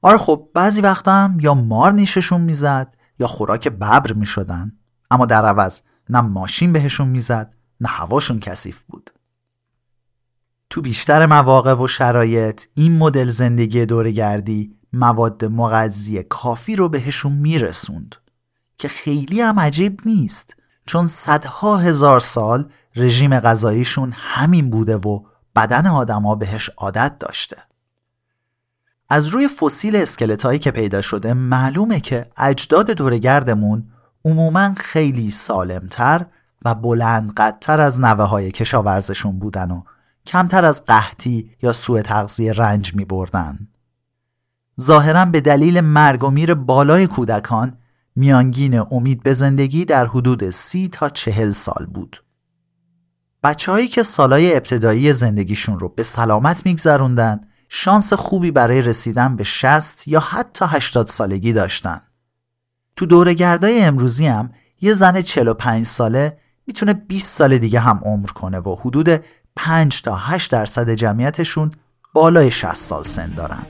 آره 0.02 0.18
خب 0.18 0.48
بعضی 0.54 0.80
وقتا 0.80 1.12
هم 1.12 1.38
یا 1.40 1.54
مار 1.54 1.92
نیششون 1.92 2.40
می‌زد 2.40 2.96
یا 3.18 3.26
خوراک 3.26 3.68
ببر 3.68 4.12
می‌شدن. 4.12 4.72
اما 5.10 5.26
در 5.26 5.44
عوض 5.44 5.80
نه 6.08 6.20
ماشین 6.20 6.72
بهشون 6.72 7.08
می‌زد 7.08 7.54
نه 7.80 7.88
هواشون 7.88 8.40
کثیف 8.40 8.82
بود. 8.82 9.10
تو 10.72 10.82
بیشتر 10.82 11.26
مواقع 11.26 11.74
و 11.74 11.86
شرایط 11.86 12.64
این 12.74 12.98
مدل 12.98 13.28
زندگی 13.28 13.86
دورگردی 13.86 14.76
مواد 14.92 15.44
مغذی 15.44 16.22
کافی 16.22 16.76
رو 16.76 16.88
بهشون 16.88 17.32
میرسوند. 17.32 18.16
که 18.78 18.88
خیلی 18.88 19.40
هم 19.40 19.60
عجیب 19.60 20.00
نیست 20.06 20.56
چون 20.86 21.06
صدها 21.06 21.76
هزار 21.76 22.20
سال 22.20 22.68
رژیم 22.96 23.40
غذاییشون 23.40 24.12
همین 24.16 24.70
بوده 24.70 24.96
و 24.96 25.20
بدن 25.56 25.86
آدما 25.86 26.34
بهش 26.34 26.70
عادت 26.76 27.18
داشته. 27.18 27.56
از 29.08 29.26
روی 29.26 29.48
فسیل 29.48 29.96
اسکلت 29.96 30.42
هایی 30.42 30.58
که 30.58 30.70
پیدا 30.70 31.02
شده 31.02 31.34
معلومه 31.34 32.00
که 32.00 32.26
اجداد 32.36 32.90
دورگردمون 32.90 33.88
عموما 34.24 34.74
خیلی 34.74 35.30
سالمتر 35.30 36.26
و 36.64 36.74
بلند 36.74 37.34
قدتر 37.34 37.80
از 37.80 38.00
نوه 38.00 38.24
های 38.24 38.50
کشاورزشون 38.50 39.38
بودن 39.38 39.70
و 39.70 39.82
کمتر 40.26 40.64
از 40.64 40.84
قحطی 40.84 41.50
یا 41.62 41.72
سوء 41.72 42.02
تغذیه 42.02 42.52
رنج 42.52 42.94
می 42.94 43.04
بردن. 43.04 43.68
ظاهرا 44.80 45.24
به 45.24 45.40
دلیل 45.40 45.80
مرگ 45.80 46.24
و 46.24 46.30
میر 46.30 46.54
بالای 46.54 47.06
کودکان 47.06 47.78
میانگین 48.16 48.78
امید 48.90 49.22
به 49.22 49.32
زندگی 49.32 49.84
در 49.84 50.06
حدود 50.06 50.50
سی 50.50 50.88
تا 50.88 51.08
چهل 51.08 51.52
سال 51.52 51.86
بود. 51.86 52.24
بچههایی 53.42 53.88
که 53.88 54.02
سالای 54.02 54.54
ابتدایی 54.56 55.12
زندگیشون 55.12 55.78
رو 55.78 55.88
به 55.88 56.02
سلامت 56.02 56.66
میگذروندن 56.66 57.40
شانس 57.68 58.12
خوبی 58.12 58.50
برای 58.50 58.82
رسیدن 58.82 59.36
به 59.36 59.44
60 59.44 60.08
یا 60.08 60.20
حتی 60.20 60.64
80 60.68 61.06
سالگی 61.06 61.52
داشتن. 61.52 62.00
تو 62.96 63.06
دورگردای 63.06 63.82
امروزی 63.82 64.26
هم 64.26 64.52
یه 64.80 64.94
زن 64.94 65.22
45 65.22 65.86
ساله 65.86 66.38
می‌تونه 66.66 66.92
20 66.92 67.36
سال 67.38 67.58
دیگه 67.58 67.80
هم 67.80 68.00
عمر 68.04 68.28
کنه 68.28 68.58
و 68.58 68.76
حدود 68.80 69.24
5 69.56 70.02
تا 70.02 70.16
8 70.16 70.50
درصد 70.50 70.90
جمعیتشون 70.90 71.70
بالای 72.12 72.50
60 72.50 72.74
سال 72.74 73.04
سن 73.04 73.28
دارن. 73.28 73.66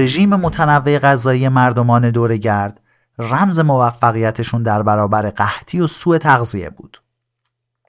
رژیم 0.00 0.36
متنوع 0.36 0.98
غذایی 0.98 1.48
مردمان 1.48 2.10
دورگرد 2.10 2.80
رمز 3.18 3.60
موفقیتشون 3.60 4.62
در 4.62 4.82
برابر 4.82 5.30
قحطی 5.30 5.80
و 5.80 5.86
سوء 5.86 6.18
تغذیه 6.18 6.70
بود. 6.70 7.02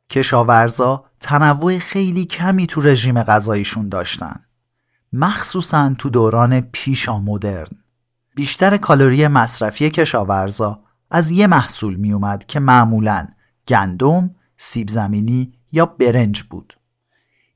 کشاورزا 0.09 1.05
تنوع 1.19 1.79
خیلی 1.79 2.25
کمی 2.25 2.67
تو 2.67 2.81
رژیم 2.81 3.23
غذاییشون 3.23 3.89
داشتن. 3.89 4.39
مخصوصا 5.13 5.93
تو 5.97 6.09
دوران 6.09 6.61
پیشا 6.61 7.19
مدرن. 7.19 7.77
بیشتر 8.35 8.77
کالری 8.77 9.27
مصرفی 9.27 9.89
کشاورزا 9.89 10.79
از 11.11 11.31
یه 11.31 11.47
محصول 11.47 11.95
می 11.95 12.13
اومد 12.13 12.45
که 12.45 12.59
معمولا 12.59 13.27
گندم، 13.67 14.35
سیب 14.57 14.89
زمینی 14.89 15.53
یا 15.71 15.85
برنج 15.85 16.43
بود. 16.43 16.77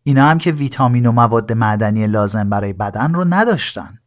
اینا 0.04 0.26
هم 0.26 0.38
که 0.38 0.52
ویتامین 0.52 1.06
و 1.06 1.12
مواد 1.12 1.54
معدنی 1.54 2.08
لازم 2.08 2.50
برای 2.50 2.74
بدن 2.74 3.14
رو 3.14 3.26
نداشتن. 3.30 4.00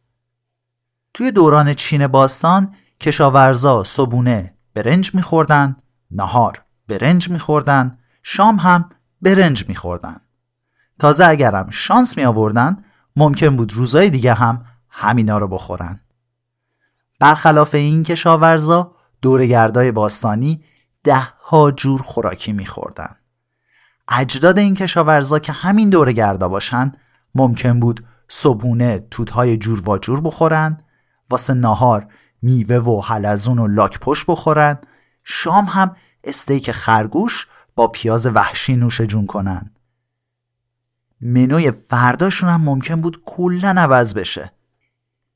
توی 1.13 1.31
دوران 1.31 1.73
چین 1.73 2.07
باستان 2.07 2.75
کشاورزا 3.01 3.83
صبونه 3.83 4.53
برنج 4.73 5.15
میخوردن 5.15 5.75
نهار 6.11 6.61
برنج 6.87 7.29
میخوردن 7.29 7.97
شام 8.23 8.55
هم 8.55 8.89
برنج 9.21 9.69
میخوردن. 9.69 10.17
تازه 10.99 11.25
اگرم 11.25 11.69
شانس 11.69 12.17
می 12.17 12.25
آوردن 12.25 12.83
ممکن 13.15 13.57
بود 13.57 13.73
روزای 13.73 14.09
دیگه 14.09 14.33
هم 14.33 14.65
همینا 14.89 15.37
رو 15.37 15.47
بخورن. 15.47 15.99
برخلاف 17.19 17.75
این 17.75 18.03
کشاورزا 18.03 18.95
دورگردای 19.21 19.91
باستانی 19.91 20.63
ده 21.03 21.27
ها 21.41 21.71
جور 21.71 22.01
خوراکی 22.01 22.53
میخوردن. 22.53 23.15
اجداد 24.07 24.59
این 24.59 24.75
کشاورزا 24.75 25.39
که 25.39 25.51
همین 25.51 25.89
دورگردا 25.89 26.49
باشن 26.49 26.91
ممکن 27.35 27.79
بود 27.79 28.05
صبونه 28.27 29.07
توتهای 29.11 29.57
جور 29.57 29.89
و 29.89 29.97
جور 29.97 30.21
بخورن 30.21 30.81
واسه 31.29 31.53
ناهار 31.53 32.07
میوه 32.41 32.75
و 32.75 33.01
حلزون 33.01 33.59
و 33.59 33.67
لاک 33.67 33.99
پشت 33.99 34.25
بخورن. 34.27 34.77
شام 35.23 35.65
هم 35.65 35.95
استیک 36.23 36.71
خرگوش 36.71 37.47
با 37.75 37.87
پیاز 37.87 38.25
وحشی 38.25 38.75
نوش 38.75 39.01
جون 39.01 39.25
کنن. 39.25 39.71
منوی 41.21 41.71
فرداشون 41.71 42.49
هم 42.49 42.61
ممکن 42.61 43.01
بود 43.01 43.21
کلا 43.25 43.75
عوض 43.77 44.13
بشه. 44.13 44.51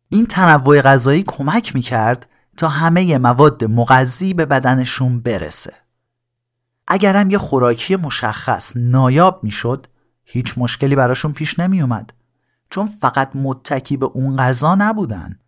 این 0.09 0.25
تنوع 0.25 0.81
غذایی 0.81 1.23
کمک 1.27 1.75
می‌کرد 1.75 2.29
تا 2.57 2.67
همه 2.67 3.17
مواد 3.17 3.63
مغذی 3.63 4.33
به 4.33 4.45
بدنشون 4.45 5.19
برسه. 5.19 5.73
اگرم 6.87 7.29
یه 7.29 7.37
خوراکی 7.37 7.95
مشخص 7.95 8.71
نایاب 8.75 9.43
می‌شد 9.43 9.87
هیچ 10.23 10.57
مشکلی 10.57 10.95
براشون 10.95 11.33
پیش 11.33 11.59
نمیومد 11.59 12.13
چون 12.69 12.87
فقط 13.01 13.35
متکی 13.35 13.97
به 13.97 14.05
اون 14.05 14.37
غذا 14.37 14.75
نبودن. 14.75 15.39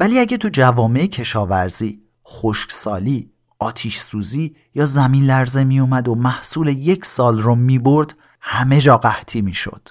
ولی 0.00 0.18
اگه 0.18 0.36
تو 0.36 0.48
جوامع 0.48 1.06
کشاورزی، 1.06 2.02
خشکسالی، 2.26 3.30
آتیش 3.58 3.98
سوزی 3.98 4.56
یا 4.74 4.84
زمین 4.84 5.24
لرزه 5.24 5.64
می 5.64 5.80
اومد 5.80 6.08
و 6.08 6.14
محصول 6.14 6.68
یک 6.68 7.04
سال 7.04 7.42
رو 7.42 7.54
می 7.54 7.78
برد 7.78 8.14
همه 8.40 8.80
جا 8.80 8.98
قحطی 8.98 9.42
می 9.42 9.54
شد. 9.54 9.88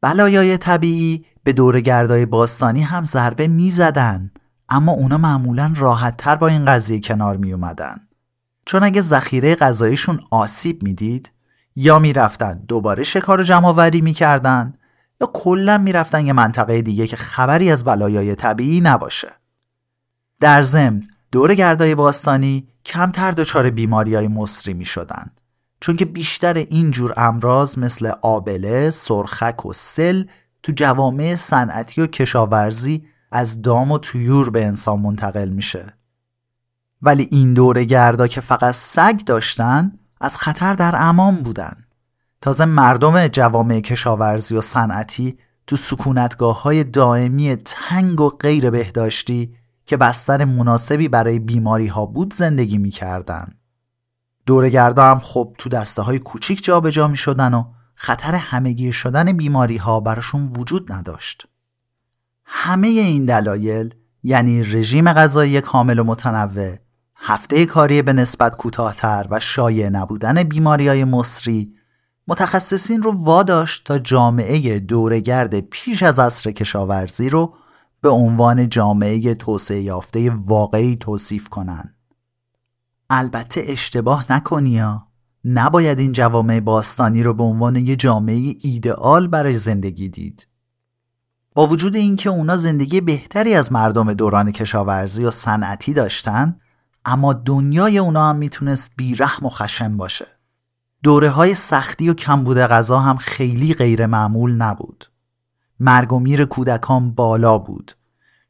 بلایای 0.00 0.58
طبیعی 0.58 1.24
به 1.44 1.52
دور 1.52 1.80
گردای 1.80 2.26
باستانی 2.26 2.82
هم 2.82 3.04
ضربه 3.04 3.48
می 3.48 3.70
زدن 3.70 4.30
اما 4.68 4.92
اونا 4.92 5.16
معمولا 5.18 5.74
راحت 5.76 6.16
تر 6.16 6.36
با 6.36 6.48
این 6.48 6.64
قضیه 6.64 7.00
کنار 7.00 7.36
می 7.36 7.52
اومدن. 7.52 8.00
چون 8.66 8.84
اگه 8.84 9.00
ذخیره 9.00 9.54
غذاییشون 9.54 10.20
آسیب 10.30 10.82
می‌دید 10.82 11.32
یا 11.76 11.98
می‌رفتن 11.98 12.62
دوباره 12.68 13.04
شکار 13.04 13.42
جمع 13.42 13.68
آوری 13.68 14.00
می‌کردن 14.00 14.74
یا 15.20 15.30
کلا 15.34 15.78
می‌رفتن 15.78 16.26
یه 16.26 16.32
منطقه 16.32 16.82
دیگه 16.82 17.06
که 17.06 17.16
خبری 17.16 17.70
از 17.70 17.84
بلایای 17.84 18.34
طبیعی 18.34 18.80
نباشه 18.80 19.28
در 20.40 20.62
ضمن 20.62 21.02
دور 21.32 21.54
گردای 21.54 21.94
باستانی 21.94 22.68
کمتر 22.84 23.30
دچار 23.30 23.70
بیماری 23.70 24.14
های 24.14 24.28
مصری 24.28 24.74
می 24.74 24.84
شدن. 24.84 25.30
چون 25.80 25.96
که 25.96 26.04
بیشتر 26.04 26.54
این 26.54 26.90
جور 26.90 27.14
امراض 27.16 27.78
مثل 27.78 28.12
آبله، 28.22 28.90
سرخک 28.90 29.66
و 29.66 29.72
سل 29.72 30.24
تو 30.62 30.72
جوامع 30.76 31.34
صنعتی 31.34 32.00
و 32.00 32.06
کشاورزی 32.06 33.06
از 33.32 33.62
دام 33.62 33.92
و 33.92 33.98
تویور 33.98 34.50
به 34.50 34.66
انسان 34.66 35.00
منتقل 35.00 35.48
میشه. 35.48 35.94
ولی 37.02 37.28
این 37.30 37.54
دور 37.54 37.84
گردا 37.84 38.26
که 38.26 38.40
فقط 38.40 38.74
سگ 38.74 39.20
داشتن 39.26 39.92
از 40.20 40.36
خطر 40.36 40.74
در 40.74 40.94
امان 40.96 41.34
بودن. 41.34 41.84
تازه 42.40 42.64
مردم 42.64 43.26
جوامع 43.26 43.80
کشاورزی 43.80 44.56
و 44.56 44.60
صنعتی 44.60 45.38
تو 45.66 45.76
سکونتگاه 45.76 46.62
های 46.62 46.84
دائمی 46.84 47.56
تنگ 47.56 48.20
و 48.20 48.28
غیر 48.28 48.70
بهداشتی 48.70 49.54
که 49.86 49.96
بستر 49.96 50.44
مناسبی 50.44 51.08
برای 51.08 51.38
بیماری 51.38 51.86
ها 51.86 52.06
بود 52.06 52.34
زندگی 52.34 52.78
می‌کردن. 52.78 53.48
دورگردا 54.46 55.04
هم 55.10 55.18
خب 55.18 55.54
تو 55.58 55.68
دسته 55.68 56.02
های 56.02 56.18
کوچیک 56.18 56.64
جابجا 56.64 57.08
می 57.08 57.16
شدن 57.16 57.54
و 57.54 57.64
خطر 57.94 58.34
همگیر 58.34 58.92
شدن 58.92 59.32
بیماری 59.32 59.76
ها 59.76 60.00
براشون 60.00 60.52
وجود 60.56 60.92
نداشت. 60.92 61.46
همه 62.44 62.88
این 62.88 63.24
دلایل 63.24 63.94
یعنی 64.22 64.62
رژیم 64.62 65.12
غذایی 65.12 65.60
کامل 65.60 65.98
و 65.98 66.04
متنوع، 66.04 66.76
هفته 67.16 67.66
کاری 67.66 68.02
به 68.02 68.12
نسبت 68.12 68.56
کوتاهتر 68.56 69.26
و 69.30 69.40
شایع 69.40 69.88
نبودن 69.88 70.42
بیماری 70.42 70.88
های 70.88 71.04
مصری 71.04 71.77
متخصصین 72.28 73.02
رو 73.02 73.12
واداشت 73.12 73.84
تا 73.84 73.98
جامعه 73.98 74.78
دورگرد 74.78 75.60
پیش 75.60 76.02
از 76.02 76.18
عصر 76.18 76.50
کشاورزی 76.50 77.28
رو 77.28 77.54
به 78.00 78.08
عنوان 78.08 78.68
جامعه 78.68 79.34
توسعه 79.34 79.80
یافته 79.80 80.30
واقعی 80.30 80.96
توصیف 80.96 81.48
کنند. 81.48 81.94
البته 83.10 83.64
اشتباه 83.66 84.32
نکنی 84.32 84.82
نباید 85.44 85.98
این 85.98 86.12
جوامع 86.12 86.60
باستانی 86.60 87.22
رو 87.22 87.34
به 87.34 87.42
عنوان 87.42 87.76
یه 87.76 87.96
جامعه 87.96 88.54
ایدئال 88.60 89.28
برای 89.28 89.54
زندگی 89.54 90.08
دید. 90.08 90.48
با 91.54 91.66
وجود 91.66 91.96
اینکه 91.96 92.30
اونا 92.30 92.56
زندگی 92.56 93.00
بهتری 93.00 93.54
از 93.54 93.72
مردم 93.72 94.12
دوران 94.12 94.52
کشاورزی 94.52 95.24
و 95.24 95.30
صنعتی 95.30 95.92
داشتن 95.92 96.60
اما 97.04 97.32
دنیای 97.32 97.98
اونا 97.98 98.28
هم 98.30 98.36
می‌تونست 98.36 98.92
بیرحم 98.96 99.46
و 99.46 99.48
خشن 99.48 99.96
باشه. 99.96 100.37
دوره 101.02 101.30
های 101.30 101.54
سختی 101.54 102.08
و 102.08 102.14
کمبود 102.14 102.58
غذا 102.58 102.98
هم 102.98 103.16
خیلی 103.16 103.74
غیر 103.74 104.06
معمول 104.06 104.52
نبود. 104.52 105.10
مرگ 105.80 106.12
و 106.12 106.18
میر 106.18 106.44
کودکان 106.44 107.10
بالا 107.14 107.58
بود. 107.58 107.92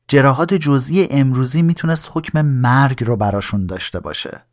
جراحات 0.09 0.55
جزئی 0.55 1.09
امروزی 1.11 1.63
می‌تونست 1.63 2.11
حکم 2.15 2.43
مرگ 2.43 3.05
رو 3.05 3.17
براشون 3.17 3.67
داشته 3.67 4.01
باشه. 4.01 4.45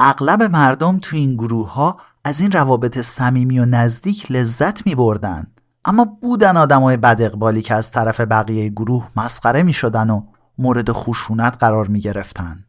اغلب 0.00 0.42
مردم 0.42 0.98
تو 0.98 1.16
این 1.16 1.34
گروه 1.34 1.72
ها 1.72 2.00
از 2.24 2.40
این 2.40 2.52
روابط 2.52 2.98
صمیمی 2.98 3.58
و 3.58 3.64
نزدیک 3.64 4.32
لذت 4.32 4.86
می 4.86 4.94
بردن. 4.94 5.46
اما 5.84 6.04
بودن 6.04 6.56
آدمای 6.56 6.96
بد 6.96 7.22
اقبالی 7.22 7.62
که 7.62 7.74
از 7.74 7.90
طرف 7.90 8.20
بقیه 8.20 8.68
گروه 8.68 9.08
مسخره 9.16 9.62
می 9.62 9.72
شدن 9.72 10.10
و 10.10 10.22
مورد 10.58 10.92
خشونت 10.92 11.56
قرار 11.60 11.86
می 11.88 12.00
گرفتن. 12.00 12.64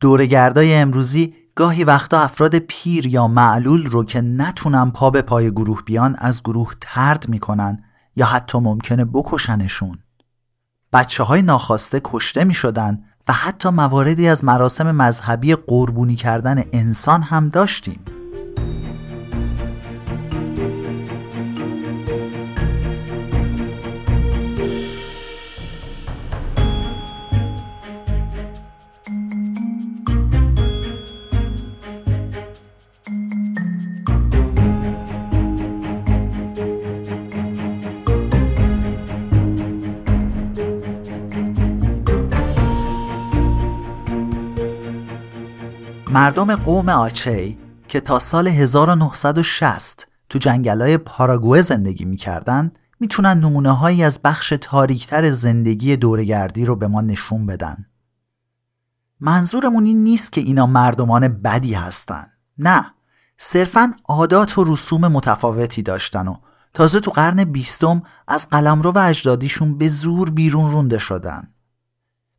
دورگردای 0.00 0.74
امروزی 0.74 1.34
گاهی 1.58 1.84
وقتا 1.84 2.20
افراد 2.20 2.58
پیر 2.58 3.06
یا 3.06 3.28
معلول 3.28 3.86
رو 3.86 4.04
که 4.04 4.20
نتونن 4.20 4.90
پا 4.90 5.10
به 5.10 5.22
پای 5.22 5.50
گروه 5.50 5.82
بیان 5.82 6.16
از 6.18 6.42
گروه 6.42 6.74
ترد 6.80 7.28
می‌کنن 7.28 7.82
یا 8.16 8.26
حتی 8.26 8.58
ممکنه 8.58 9.04
بکشنشون. 9.04 9.98
بچه 10.92 11.22
های 11.22 11.42
ناخواسته 11.42 12.00
کشته 12.04 12.44
می 12.44 12.54
شدن 12.54 13.04
و 13.28 13.32
حتی 13.32 13.68
مواردی 13.68 14.28
از 14.28 14.44
مراسم 14.44 14.90
مذهبی 14.92 15.54
قربونی 15.54 16.14
کردن 16.16 16.64
انسان 16.72 17.22
هم 17.22 17.48
داشتیم. 17.48 18.17
مردم 46.18 46.56
قوم 46.56 46.88
آچی 46.88 47.58
که 47.88 48.00
تا 48.00 48.18
سال 48.18 48.48
1960 48.48 50.06
تو 50.28 50.38
جنگلای 50.38 50.98
پاراگوه 50.98 51.62
زندگی 51.62 52.04
می‌کردن 52.04 52.72
می‌تونن 53.00 53.38
نمونه 53.38 53.72
هایی 53.72 54.02
از 54.02 54.20
بخش 54.24 54.54
تاریکتر 54.60 55.30
زندگی 55.30 55.96
دورگردی 55.96 56.64
رو 56.64 56.76
به 56.76 56.86
ما 56.86 57.00
نشون 57.00 57.46
بدن. 57.46 57.86
منظورمون 59.20 59.84
این 59.84 60.04
نیست 60.04 60.32
که 60.32 60.40
اینا 60.40 60.66
مردمان 60.66 61.28
بدی 61.28 61.74
هستن. 61.74 62.26
نه، 62.58 62.86
صرفا 63.36 63.92
عادات 64.04 64.58
و 64.58 64.64
رسوم 64.64 65.08
متفاوتی 65.08 65.82
داشتن 65.82 66.28
و 66.28 66.36
تازه 66.74 67.00
تو 67.00 67.10
قرن 67.10 67.44
بیستم 67.44 68.02
از 68.28 68.48
قلمرو 68.48 68.92
و 68.92 68.98
اجدادیشون 68.98 69.78
به 69.78 69.88
زور 69.88 70.30
بیرون 70.30 70.72
رونده 70.72 70.98
شدن. 70.98 71.48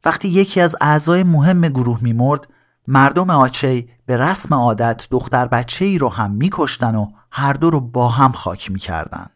وقتی 0.05 0.27
یکی 0.27 0.61
از 0.61 0.75
اعضای 0.81 1.23
مهم 1.23 1.61
گروه 1.61 1.99
میمرد 2.01 2.47
مردم 2.91 3.29
آچی 3.29 3.89
به 4.05 4.17
رسم 4.17 4.55
عادت 4.55 5.07
دختر 5.11 5.47
بچه 5.47 5.85
ای 5.85 5.97
رو 5.97 6.09
هم 6.09 6.31
میکشتن 6.31 6.95
و 6.95 7.11
هر 7.31 7.53
دو 7.53 7.69
رو 7.69 7.79
با 7.79 8.09
هم 8.09 8.31
خاک 8.31 8.71
می‌کردن. 8.71 9.29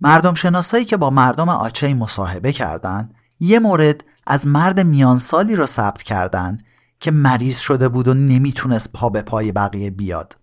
مردم 0.00 0.34
شناسایی 0.34 0.84
که 0.84 0.96
با 0.96 1.10
مردم 1.10 1.48
آچی 1.48 1.94
مصاحبه 1.94 2.52
کردند 2.52 3.14
یه 3.40 3.58
مورد 3.58 4.04
از 4.26 4.46
مرد 4.46 4.80
میانسالی 4.80 5.56
رو 5.56 5.66
ثبت 5.66 6.02
کردند 6.02 6.62
که 7.00 7.10
مریض 7.10 7.58
شده 7.58 7.88
بود 7.88 8.08
و 8.08 8.14
نمی‌تونست 8.14 8.92
پا 8.92 9.08
به 9.08 9.22
پای 9.22 9.52
بقیه 9.52 9.90
بیاد. 9.90 10.36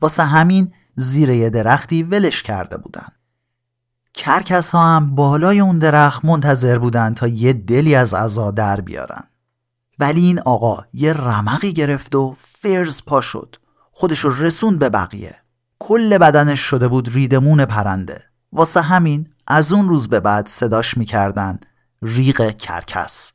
واسه 0.00 0.22
همین 0.22 0.72
زیر 0.96 1.30
یه 1.30 1.50
درختی 1.50 2.02
ولش 2.02 2.42
کرده 2.42 2.76
بودن. 2.76 3.08
کرکس 4.14 4.70
ها 4.70 4.96
هم 4.96 5.14
بالای 5.14 5.60
اون 5.60 5.78
درخت 5.78 6.24
منتظر 6.24 6.78
بودن 6.78 7.14
تا 7.14 7.26
یه 7.26 7.52
دلی 7.52 7.94
از 7.94 8.14
عزا 8.14 8.50
در 8.50 8.80
بیارن. 8.80 9.24
ولی 10.00 10.20
این 10.20 10.40
آقا 10.40 10.84
یه 10.92 11.12
رمقی 11.12 11.72
گرفت 11.72 12.14
و 12.14 12.36
فرز 12.38 13.02
پا 13.06 13.20
شد. 13.20 13.56
خودش 13.92 14.18
رو 14.18 14.42
رسوند 14.42 14.78
به 14.78 14.88
بقیه. 14.88 15.36
کل 15.78 16.18
بدنش 16.18 16.60
شده 16.60 16.88
بود 16.88 17.08
ریدمون 17.08 17.64
پرنده. 17.64 18.24
واسه 18.52 18.80
همین 18.80 19.28
از 19.46 19.72
اون 19.72 19.88
روز 19.88 20.08
به 20.08 20.20
بعد 20.20 20.48
صداش 20.48 20.96
می‌کردن 20.96 21.58
ریق 22.02 22.56
کرکس. 22.56 23.32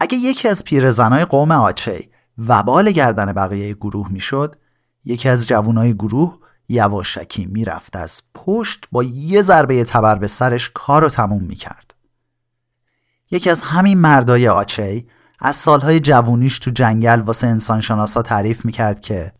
اگه 0.00 0.18
یکی 0.18 0.48
از 0.48 0.64
پیرزنای 0.64 1.24
قوم 1.24 1.50
آچه 1.50 2.08
وبال 2.48 2.90
گردن 2.90 3.32
بقیه 3.32 3.74
گروه 3.74 4.12
می‌شد 4.12 4.56
یکی 5.04 5.28
از 5.28 5.46
جوانای 5.46 5.94
گروه 5.94 6.38
یواشکی 6.68 7.46
می‌رفت 7.46 7.96
از 7.96 8.22
پشت 8.34 8.86
با 8.92 9.02
یه 9.02 9.42
ضربه 9.42 9.84
تبر 9.84 10.14
به 10.14 10.26
سرش 10.26 10.70
کارو 10.74 11.08
تموم 11.08 11.42
می‌کرد. 11.42 11.94
یکی 13.30 13.50
از 13.50 13.62
همین 13.62 13.98
مردای 13.98 14.48
آچه 14.48 15.04
از 15.44 15.56
سالهای 15.56 16.00
جوونیش 16.00 16.58
تو 16.58 16.70
جنگل 16.70 17.20
واسه 17.20 17.46
انسانشناسا 17.46 18.22
تعریف 18.22 18.64
می‌کرد 18.64 19.00
که 19.00 19.32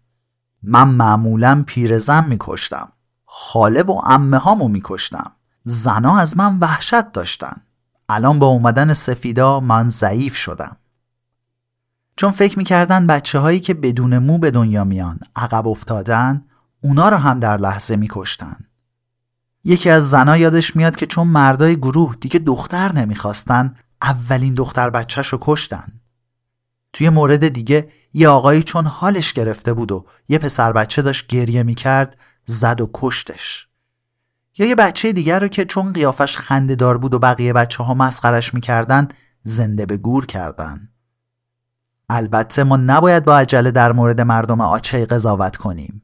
من 0.63 0.89
معمولا 0.89 1.65
پیرزن 1.67 2.25
میکشتم. 2.25 2.89
خاله 3.25 3.83
و 3.83 4.01
امه 4.05 4.39
هامو 4.39 4.69
میکشتم. 4.69 5.33
زنا 5.65 6.19
از 6.19 6.37
من 6.37 6.59
وحشت 6.59 7.13
داشتن. 7.13 7.57
الان 8.09 8.39
با 8.39 8.47
اومدن 8.47 8.93
سفیدا 8.93 9.61
من 9.61 9.89
ضعیف 9.89 10.37
شدم. 10.37 10.77
چون 12.17 12.31
فکر 12.31 12.59
می‌کردن 12.59 13.07
بچه 13.07 13.39
هایی 13.39 13.61
که 13.61 13.75
بدون 13.75 14.19
مو 14.19 14.39
به 14.39 14.51
دنیا 14.51 14.85
میان 14.85 15.19
عقب 15.37 15.69
افتادن 15.69 16.45
اونا 16.81 17.09
رو 17.09 17.17
هم 17.17 17.41
در 17.41 17.57
لحظه 17.57 17.97
میکشتن. 17.97 18.57
یکی 19.65 19.91
از 19.91 20.11
زنا 20.11 20.37
یادش 20.37 20.77
میاد 20.77 20.97
که 20.97 21.07
چون 21.07 21.27
مردای 21.27 21.77
گروه 21.77 22.17
دیگه 22.21 22.39
دختر 22.39 22.93
نمی‌خواستن 22.93 23.75
اولین 24.03 24.55
دختر 24.55 24.91
بچهش 24.91 25.29
رو 25.29 25.39
کشتن. 25.41 26.01
توی 26.93 27.09
مورد 27.09 27.49
دیگه 27.49 27.93
یه 28.15 28.29
آقایی 28.29 28.63
چون 28.63 28.87
حالش 28.87 29.33
گرفته 29.33 29.73
بود 29.73 29.93
و 29.93 30.07
یه 30.29 30.39
پسر 30.39 30.73
بچه 30.73 31.03
داشت 31.03 31.27
گریه 31.27 31.63
می‌کرد 31.63 32.17
زد 32.45 32.81
و 32.81 32.91
کشتش. 32.95 33.69
یا 34.59 34.67
یه 34.67 34.75
بچه 34.75 35.13
دیگر 35.13 35.41
رو 35.41 35.49
که 35.49 35.65
چون 35.65 35.93
قیافش 35.93 36.37
خنده 36.37 36.75
دار 36.75 36.99
بود 36.99 37.15
و 37.15 37.19
بقیه 37.19 37.53
بچه 37.53 37.85
ها 37.85 37.95
مسخرش 37.95 38.55
می‌کردن 38.55 39.09
زنده 39.43 39.87
به 39.87 39.97
گور 39.97 40.27
کردن. 40.27 40.89
البته 42.09 42.65
ما 42.65 42.77
نباید 42.77 43.25
با 43.25 43.39
عجله 43.39 43.71
در 43.71 43.93
مورد 43.93 44.21
مردم 44.21 44.61
آچه 44.61 45.07
قضاوت 45.07 45.57
کنیم. 45.57 46.03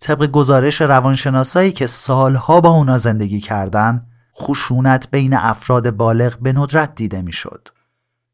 طبق 0.00 0.26
گزارش 0.26 0.80
روانشناسایی 0.80 1.72
که 1.72 1.86
سالها 1.86 2.60
با 2.60 2.70
اونا 2.70 2.98
زندگی 2.98 3.40
کردن 3.40 4.06
خشونت 4.40 5.10
بین 5.10 5.34
افراد 5.34 5.90
بالغ 5.90 6.38
به 6.38 6.52
ندرت 6.52 6.94
دیده 6.94 7.22
می‌شد. 7.22 7.68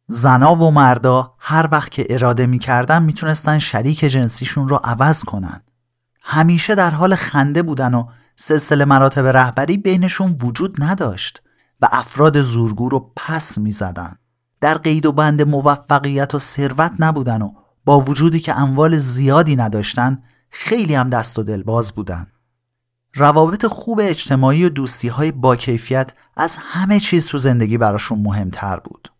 زنا 0.08 0.54
و 0.54 0.70
مردا 0.70 1.34
هر 1.38 1.68
وقت 1.72 1.90
که 1.90 2.06
اراده 2.10 2.46
می‌کردن 2.46 3.02
می‌تونستن 3.02 3.58
شریک 3.58 4.04
جنسیشون 4.04 4.68
رو 4.68 4.76
عوض 4.76 5.24
کنن. 5.24 5.60
همیشه 6.22 6.74
در 6.74 6.90
حال 6.90 7.14
خنده 7.14 7.62
بودن 7.62 7.94
و 7.94 8.06
سلسله 8.36 8.84
مراتب 8.84 9.26
رهبری 9.26 9.76
بینشون 9.76 10.38
وجود 10.42 10.82
نداشت 10.82 11.42
و 11.80 11.88
افراد 11.92 12.40
زورگو 12.40 12.88
رو 12.88 13.12
پس 13.16 13.58
می‌زدن. 13.58 14.16
در 14.60 14.78
قید 14.78 15.06
و 15.06 15.12
بند 15.12 15.42
موفقیت 15.42 16.34
و 16.34 16.38
ثروت 16.38 16.92
نبودن 16.98 17.42
و 17.42 17.52
با 17.84 18.00
وجودی 18.00 18.40
که 18.40 18.58
اموال 18.58 18.96
زیادی 18.96 19.56
نداشتن 19.56 20.22
خیلی 20.50 20.94
هم 20.94 21.10
دست 21.10 21.38
و 21.38 21.42
دلباز 21.42 21.92
بودن. 21.92 22.26
روابط 23.14 23.66
خوب 23.66 24.00
اجتماعی 24.02 24.64
و 24.64 24.68
دوستی 24.68 25.08
های 25.08 25.32
با 25.32 25.56
کیفیت 25.56 26.12
از 26.36 26.56
همه 26.58 27.00
چیز 27.00 27.26
تو 27.26 27.38
زندگی 27.38 27.78
براشون 27.78 28.18
مهمتر 28.18 28.76
بود. 28.76 29.12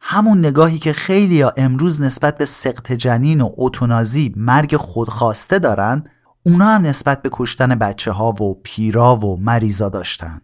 همون 0.00 0.38
نگاهی 0.38 0.78
که 0.78 0.92
خیلی 0.92 1.34
یا 1.34 1.52
امروز 1.56 2.00
نسبت 2.00 2.38
به 2.38 2.44
سقط 2.44 2.92
جنین 2.92 3.40
و 3.40 3.50
اوتونازی 3.56 4.32
مرگ 4.36 4.76
خودخواسته 4.76 5.58
دارن 5.58 6.04
اونا 6.42 6.64
هم 6.64 6.82
نسبت 6.82 7.22
به 7.22 7.28
کشتن 7.32 7.74
بچه 7.74 8.12
ها 8.12 8.32
و 8.32 8.60
پیرا 8.62 9.16
و 9.16 9.40
مریضا 9.40 9.88
داشتن. 9.88 10.40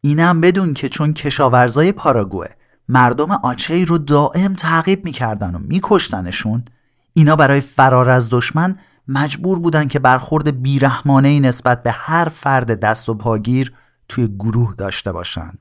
اینم 0.00 0.40
بدون 0.40 0.74
که 0.74 0.88
چون 0.88 1.12
کشاورزای 1.12 1.92
پاراگوه 1.92 2.46
مردم 2.88 3.30
آچهی 3.30 3.84
رو 3.84 3.98
دائم 3.98 4.54
تعقیب 4.54 5.04
می‌کردن 5.04 5.54
و 5.54 5.58
میکشتنشون 5.58 6.64
اینا 7.12 7.36
برای 7.36 7.60
فرار 7.60 8.08
از 8.08 8.28
دشمن 8.30 8.76
مجبور 9.08 9.58
بودن 9.58 9.88
که 9.88 9.98
برخورد 9.98 10.62
بیرحمانه 10.62 11.40
نسبت 11.40 11.82
به 11.82 11.90
هر 11.90 12.28
فرد 12.28 12.80
دست 12.80 13.08
و 13.08 13.14
پاگیر 13.14 13.72
توی 14.08 14.28
گروه 14.28 14.74
داشته 14.78 15.12
باشن. 15.12 15.52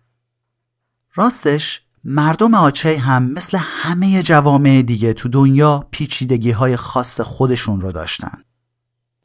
راستش 1.16 1.82
مردم 2.04 2.54
آچه 2.54 2.98
هم 2.98 3.32
مثل 3.32 3.58
همه 3.62 4.24
جوامع 4.24 4.82
دیگه 4.82 5.14
تو 5.14 5.30
دنیا 5.30 5.88
پیچیدگی 5.92 6.52
های 6.52 6.76
خاص 6.76 7.22
خودشون 7.22 7.82
رو 7.82 7.92
داشتن. 7.92 8.42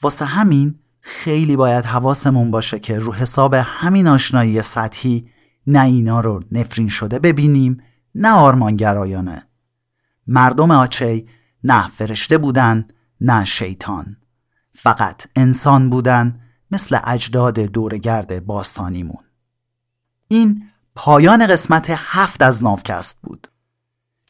واسه 0.02 0.24
همین 0.24 0.78
خیلی 1.00 1.56
باید 1.56 1.85
حواسمون 1.85 2.50
باشه 2.50 2.78
که 2.78 2.98
رو 2.98 3.12
حساب 3.12 3.54
همین 3.54 4.06
آشنایی 4.06 4.62
سطحی 4.62 5.28
نه 5.66 5.85
اینا 5.85 6.20
رو 6.20 6.42
نفرین 6.52 6.88
شده 6.88 7.18
ببینیم 7.18 7.82
نه 8.14 8.30
آرمانگرایانه. 8.30 9.46
مردم 10.26 10.70
آچه 10.70 11.24
نه 11.64 11.88
فرشته 11.88 12.38
بودن 12.38 12.88
نه 13.24 13.44
شیطان. 13.44 14.16
فقط 14.74 15.26
انسان 15.37 15.90
بودن 15.90 16.40
مثل 16.70 16.98
اجداد 17.04 17.58
دورگرد 17.58 18.46
باستانیمون. 18.46 19.24
این 20.28 20.62
پایان 20.94 21.46
قسمت 21.46 21.87
هفت 21.90 22.42
از 22.42 22.62
نافکست 22.62 23.18
بود. 23.22 23.48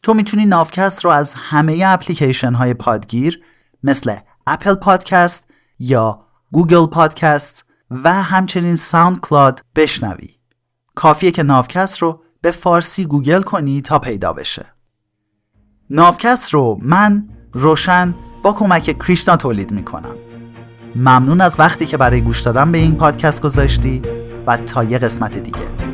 تو 0.03 0.15
می‌تونی 0.15 0.47
نافکست 0.47 1.05
رو 1.05 1.11
از 1.11 1.35
همه 1.35 1.83
اپلیکیشن 1.87 2.53
های 2.53 2.75
پادگیر 2.75 3.43
مثل 3.83 4.17
اپل 4.47 4.75
پادکست 4.75 5.47
یا 5.79 6.27
Google 6.53 6.87
Podcast 6.87 7.65
و 7.91 8.23
همچنین 8.23 8.77
SoundCloud 8.77 9.65
بشنوی. 9.75 10.39
کافیه 10.95 11.31
که 11.31 11.43
نافکست 11.43 11.99
رو 11.99 12.23
به 12.41 12.51
فارسی 12.51 13.05
گوگل 13.05 13.43
کنی 13.43 13.81
تا 13.81 13.99
پیدا 13.99 14.33
بشه. 14.33 14.67
نافکست 15.91 16.55
رو 16.55 16.79
من 16.83 17.29
روشن 17.53 18.15
با 18.43 18.53
کمک 18.53 18.99
کریشنا 18.99 19.37
تولید 19.37 19.71
می‌کنم. 19.71 20.15
ممنون 20.97 21.41
از 21.41 21.57
وقتی 21.59 21.87
که 21.87 21.97
برای 21.97 22.21
گوش 22.21 22.41
دادن 22.41 22.73
به 22.73 22.79
این 22.79 22.95
پادکست 22.95 23.43
گذاشتی 23.43 24.03
و 24.47 24.57
تا 24.57 24.85
یه 24.85 24.99
قسمت 24.99 25.39
دیگه 25.39 25.92